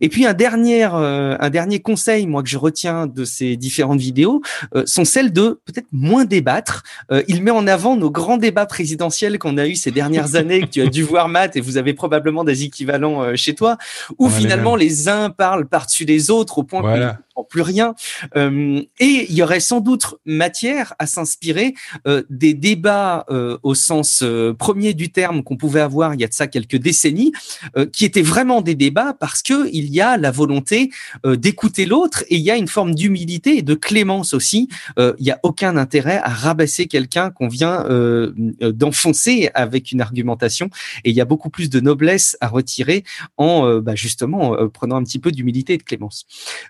[0.00, 4.00] Et puis un dernier, euh, un dernier conseil, moi que je retiens de ces différentes
[4.00, 4.42] vidéos,
[4.74, 6.82] euh, sont celles de peut-être moins débattre.
[7.10, 10.62] Euh, il met en avant nos grands débats présidentiels qu'on a eu ces dernières années,
[10.62, 13.76] que tu as dû voir Matt, et vous avez probablement des équivalents chez toi,
[14.18, 17.94] où finalement les, uns parlent par-dessus les autres au point voilà plus rien.
[18.36, 21.74] Euh, et il y aurait sans doute matière à s'inspirer
[22.06, 24.24] euh, des débats euh, au sens
[24.58, 27.32] premier du terme qu'on pouvait avoir il y a de ça quelques décennies,
[27.92, 30.90] qui étaient vraiment des débats parce que il y a la volonté
[31.24, 34.68] d'écouter l'autre et il y a une forme d'humilité et de clémence aussi.
[34.98, 37.86] il n'y a aucun intérêt à rabasser quelqu'un qu'on vient
[38.60, 40.70] d'enfoncer avec une argumentation
[41.04, 43.04] et il y a beaucoup plus de noblesse à retirer
[43.36, 46.26] en bah, justement prenant un petit peu d'humilité et de clémence.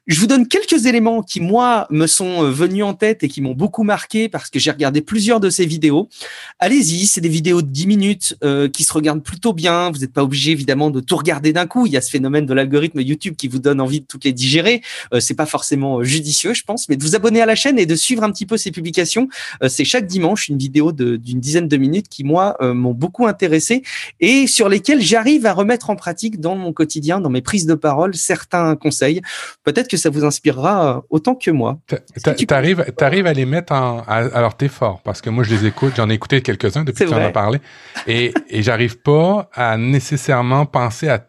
[0.06, 3.42] Je vous donne quelques éléments qui, moi, me sont euh, venus en tête et qui
[3.42, 6.08] m'ont beaucoup marqué parce que j'ai regardé plusieurs de ces vidéos.
[6.58, 9.90] Allez-y, c'est des vidéos de 10 minutes euh, qui se regardent plutôt bien.
[9.90, 11.86] Vous n'êtes pas obligé, évidemment, de tout regarder d'un coup.
[11.86, 14.32] Il y a ce phénomène de l'algorithme YouTube qui vous donne envie de toutes les
[14.32, 14.82] digérer.
[15.12, 17.86] Euh, c'est pas forcément judicieux, je pense, mais de vous abonner à la chaîne et
[17.86, 19.28] de suivre un petit peu ces publications.
[19.68, 23.82] c'est chaque dimanche une vidéo d'une dizaine de minutes qui, moi, m'ont beaucoup intéressé
[24.20, 27.74] et sur lesquelles j'arrive à remettre en pratique dans mon quotidien, dans mes prises de
[27.74, 29.20] parole, certains conseils.
[29.64, 30.45] Peut-être que ça vous inspire
[31.10, 31.78] autant que moi.
[31.86, 34.02] Tu arrives, arrives à les mettre en.
[34.06, 35.94] alors, t'es fort, parce que moi, je les écoute.
[35.96, 37.60] J'en ai écouté quelques-uns depuis que tu en as parlé.
[38.06, 41.26] Et, et j'arrive pas à nécessairement penser à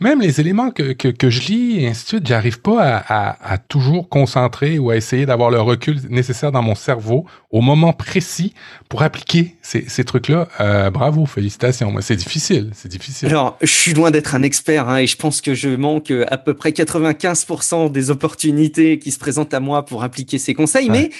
[0.00, 3.52] même les éléments que, que, que, je lis et ainsi de suite, j'arrive pas à,
[3.52, 7.92] à, toujours concentrer ou à essayer d'avoir le recul nécessaire dans mon cerveau au moment
[7.92, 8.54] précis
[8.88, 10.48] pour appliquer ces, ces trucs-là.
[10.60, 11.90] Euh, bravo, félicitations.
[11.90, 13.28] Moi, c'est difficile, c'est difficile.
[13.28, 16.36] Alors, je suis loin d'être un expert hein, et je pense que je manque à
[16.36, 21.10] peu près 95% des opportunités qui se présentent à moi pour appliquer ces conseils, mais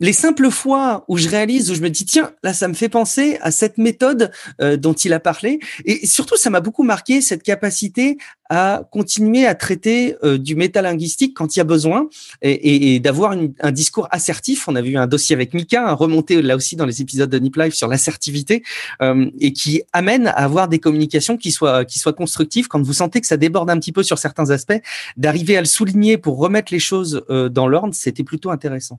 [0.00, 2.88] les simples fois où je réalise, où je me dis, tiens, là, ça me fait
[2.88, 5.60] penser à cette méthode euh, dont il a parlé.
[5.84, 8.18] Et surtout, ça m'a beaucoup marqué cette capacité
[8.50, 12.08] à continuer à traiter euh, du métalinguistique quand il y a besoin
[12.42, 14.66] et, d'avoir un discours assertif.
[14.68, 17.56] On a vu un dossier avec Mika, remonté là aussi dans les épisodes de Nip
[17.56, 18.64] Live sur l'assertivité
[19.00, 22.66] euh, et qui amène à avoir des communications qui soient, qui soient constructives.
[22.66, 24.80] Quand vous sentez que ça déborde un petit peu sur certains aspects,
[25.16, 28.98] d'arriver à le souligner pour remettre les choses dans l'ordre, c'était plutôt intéressant.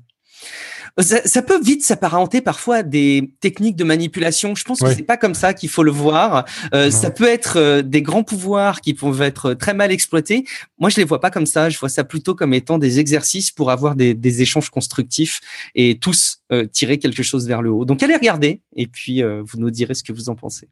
[0.98, 4.56] Ça, peut vite s'apparenter parfois à des techniques de manipulation.
[4.56, 6.46] Je pense que c'est pas comme ça qu'il faut le voir.
[6.74, 10.46] Euh, ça peut être euh, des grands pouvoirs qui peuvent être très mal exploités.
[10.80, 11.70] Moi, je les vois pas comme ça.
[11.70, 15.42] Je vois ça plutôt comme étant des exercices pour avoir des, des échanges constructifs
[15.76, 17.84] et tous euh, tirer quelque chose vers le haut.
[17.84, 20.70] Donc, allez regarder et puis vous nous direz ce que vous en pensez.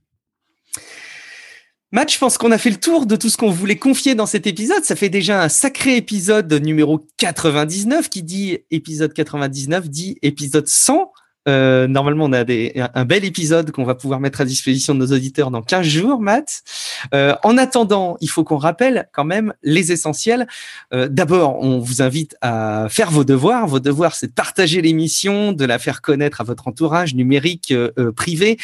[1.93, 4.25] Matt, je pense qu'on a fait le tour de tout ce qu'on voulait confier dans
[4.25, 4.83] cet épisode.
[4.83, 11.11] Ça fait déjà un sacré épisode numéro 99 qui dit épisode 99 dit épisode 100.
[11.47, 14.99] Euh, normalement, on a des, un bel épisode qu'on va pouvoir mettre à disposition de
[14.99, 16.63] nos auditeurs dans 15 jours, Matt.
[17.13, 20.47] Euh, en attendant, il faut qu'on rappelle quand même les essentiels.
[20.93, 23.67] Euh, D'abord, on vous invite à faire vos devoirs.
[23.67, 27.91] Vos devoirs, c'est de partager l'émission, de la faire connaître à votre entourage numérique euh,
[27.97, 28.57] euh, privé,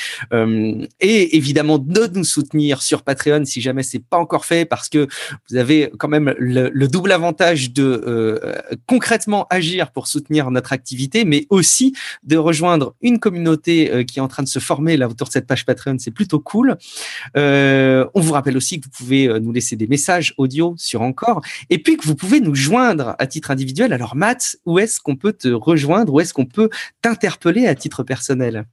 [0.99, 5.07] et évidemment de nous soutenir sur Patreon si jamais c'est pas encore fait, parce que
[5.49, 8.41] vous avez quand même le, le double avantage de
[8.87, 12.68] concrètement agir pour soutenir notre activité, mais aussi de rejoindre
[13.01, 15.65] une communauté euh, qui est en train de se former là autour de cette page
[15.65, 16.77] Patreon, c'est plutôt cool.
[17.37, 21.01] Euh, on vous rappelle aussi que vous pouvez euh, nous laisser des messages audio sur
[21.01, 23.93] Encore, et puis que vous pouvez nous joindre à titre individuel.
[23.93, 26.13] Alors Matt, où est-ce qu'on peut te rejoindre?
[26.13, 26.69] Où est-ce qu'on peut
[27.01, 28.65] t'interpeller à titre personnel?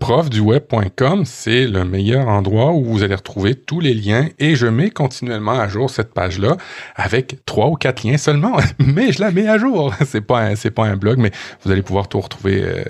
[0.00, 4.90] profduweb.com, c'est le meilleur endroit où vous allez retrouver tous les liens et je mets
[4.90, 6.56] continuellement à jour cette page-là
[6.96, 9.94] avec trois ou quatre liens seulement, mais je la mets à jour.
[10.04, 11.30] C'est pas c'est pas un blog, mais
[11.64, 12.82] vous allez pouvoir tout retrouver euh,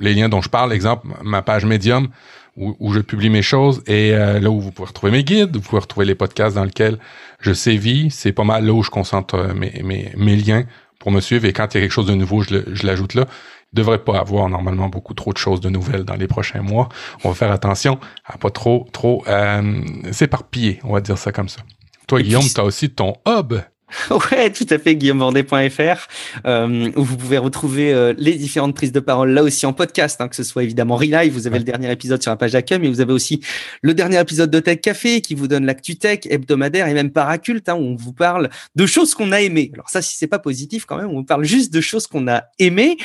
[0.00, 0.72] les liens dont je parle.
[0.72, 2.08] Exemple, ma page Medium
[2.56, 5.60] où, je publie mes choses et euh, là où vous pouvez retrouver mes guides, vous
[5.60, 6.98] pouvez retrouver les podcasts dans lesquels
[7.40, 8.12] je sévis.
[8.12, 10.64] C'est pas mal là où je concentre euh, mes, mes, mes liens
[11.00, 13.26] pour me suivre et quand il y a quelque chose de nouveau, je l'ajoute là
[13.74, 16.88] devrait pas avoir normalement beaucoup trop de choses de nouvelles dans les prochains mois.
[17.24, 21.48] On va faire attention à pas trop, trop euh, s'éparpiller, on va dire ça comme
[21.48, 21.60] ça.
[22.06, 23.54] Toi, Guillaume, tu as aussi ton hub
[24.10, 26.08] Ouais, tout à fait, guillaumebordet.fr,
[26.46, 30.20] euh, où vous pouvez retrouver euh, les différentes prises de parole, là aussi en podcast,
[30.20, 32.78] hein, que ce soit évidemment Relive, vous avez le dernier épisode sur la page d'accueil,
[32.78, 33.40] mais vous avez aussi
[33.82, 37.68] le dernier épisode de Tech Café qui vous donne l'actu tech hebdomadaire et même paraculte,
[37.68, 39.70] hein, où on vous parle de choses qu'on a aimées.
[39.74, 42.28] Alors ça, si c'est pas positif quand même, on vous parle juste de choses qu'on
[42.28, 42.96] a aimées.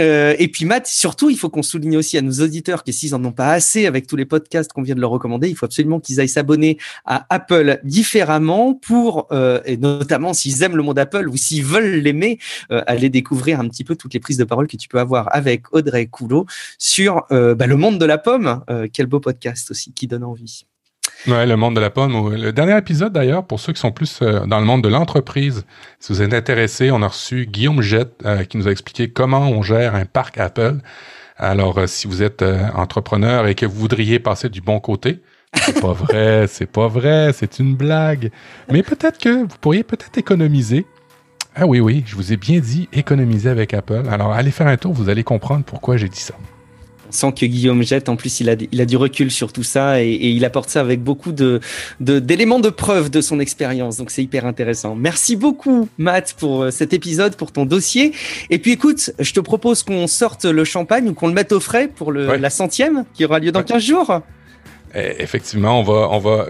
[0.00, 3.14] Euh, et puis Matt, surtout, il faut qu'on souligne aussi à nos auditeurs que s'ils
[3.14, 5.66] en ont pas assez avec tous les podcasts qu'on vient de leur recommander, il faut
[5.66, 10.98] absolument qu'ils aillent s'abonner à Apple différemment pour, euh, et notamment s'ils aiment le monde
[10.98, 12.38] Apple ou s'ils veulent l'aimer,
[12.70, 15.34] euh, aller découvrir un petit peu toutes les prises de parole que tu peux avoir
[15.34, 16.46] avec Audrey Coulot
[16.78, 18.62] sur bah, le monde de la pomme.
[18.92, 20.64] quel beau podcast aussi qui donne envie.
[21.26, 22.34] Ouais, le monde de la pomme.
[22.34, 25.64] Le dernier épisode, d'ailleurs, pour ceux qui sont plus euh, dans le monde de l'entreprise,
[26.00, 29.50] si vous êtes intéressé, on a reçu Guillaume Jette euh, qui nous a expliqué comment
[29.50, 30.78] on gère un parc Apple.
[31.36, 32.42] Alors, si vous êtes
[32.74, 35.20] entrepreneur et que vous voudriez passer du bon côté,
[35.54, 38.30] c'est pas vrai, c'est pas vrai, c'est une blague.
[38.70, 40.84] Mais peut-être que vous pourriez peut-être économiser.
[41.54, 44.04] Ah oui, oui, je vous ai bien dit économiser avec Apple.
[44.10, 46.34] Alors, allez faire un tour, vous allez comprendre pourquoi j'ai dit ça.
[47.10, 50.02] Sent que Guillaume Jette, en plus, il a, il a du recul sur tout ça
[50.02, 51.60] et, il apporte ça avec beaucoup de,
[52.00, 53.96] d'éléments de, preuve de son expérience.
[53.96, 54.94] Donc, c'est hyper intéressant.
[54.94, 58.12] Merci beaucoup, Matt, pour euh, cet épisode, pour ton dossier.
[58.50, 61.60] Et puis, écoute, je te propose qu'on sorte le champagne ou qu'on le mette au
[61.60, 64.20] frais pour le, la centième qui aura lieu dans 15 jours.
[64.94, 66.46] Eh, effectivement, on va, on va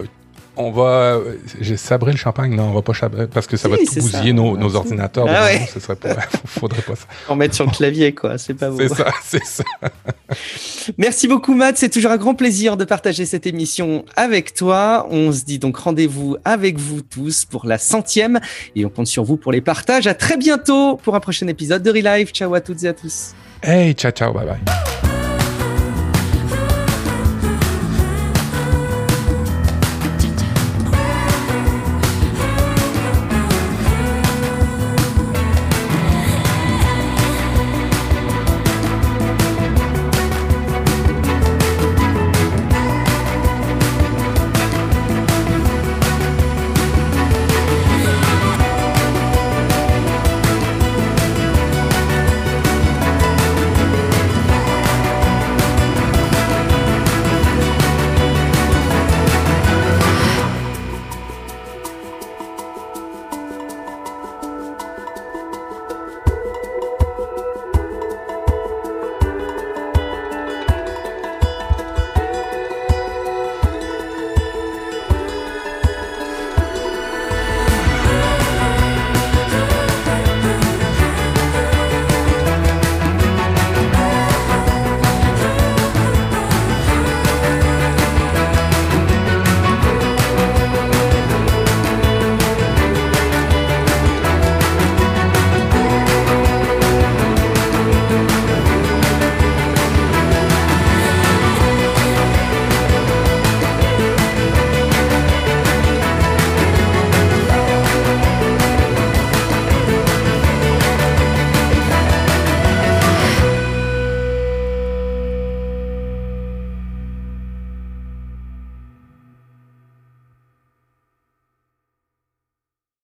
[0.59, 1.19] on va.
[1.59, 4.33] J'ai sabré le champagne, non, on va pas sabrer parce que ça va tout bousiller
[4.33, 5.25] nos, nos, ordinateurs.
[5.29, 5.67] Ah ouais.
[5.73, 6.15] ce serait pas.
[6.45, 7.05] faudrait pas ça.
[7.29, 8.37] En mettre sur le clavier, quoi.
[8.37, 8.77] C'est pas beau.
[8.77, 9.63] C'est ça, c'est ça.
[10.97, 11.77] Merci beaucoup, Matt.
[11.77, 15.07] C'est toujours un grand plaisir de partager cette émission avec toi.
[15.09, 18.39] On se dit donc rendez-vous avec vous tous pour la centième
[18.75, 20.07] et on compte sur vous pour les partages.
[20.07, 22.31] À très bientôt pour un prochain épisode de Relive.
[22.31, 23.33] Ciao à toutes et à tous.
[23.63, 24.88] Hey, ciao, ciao, bye bye.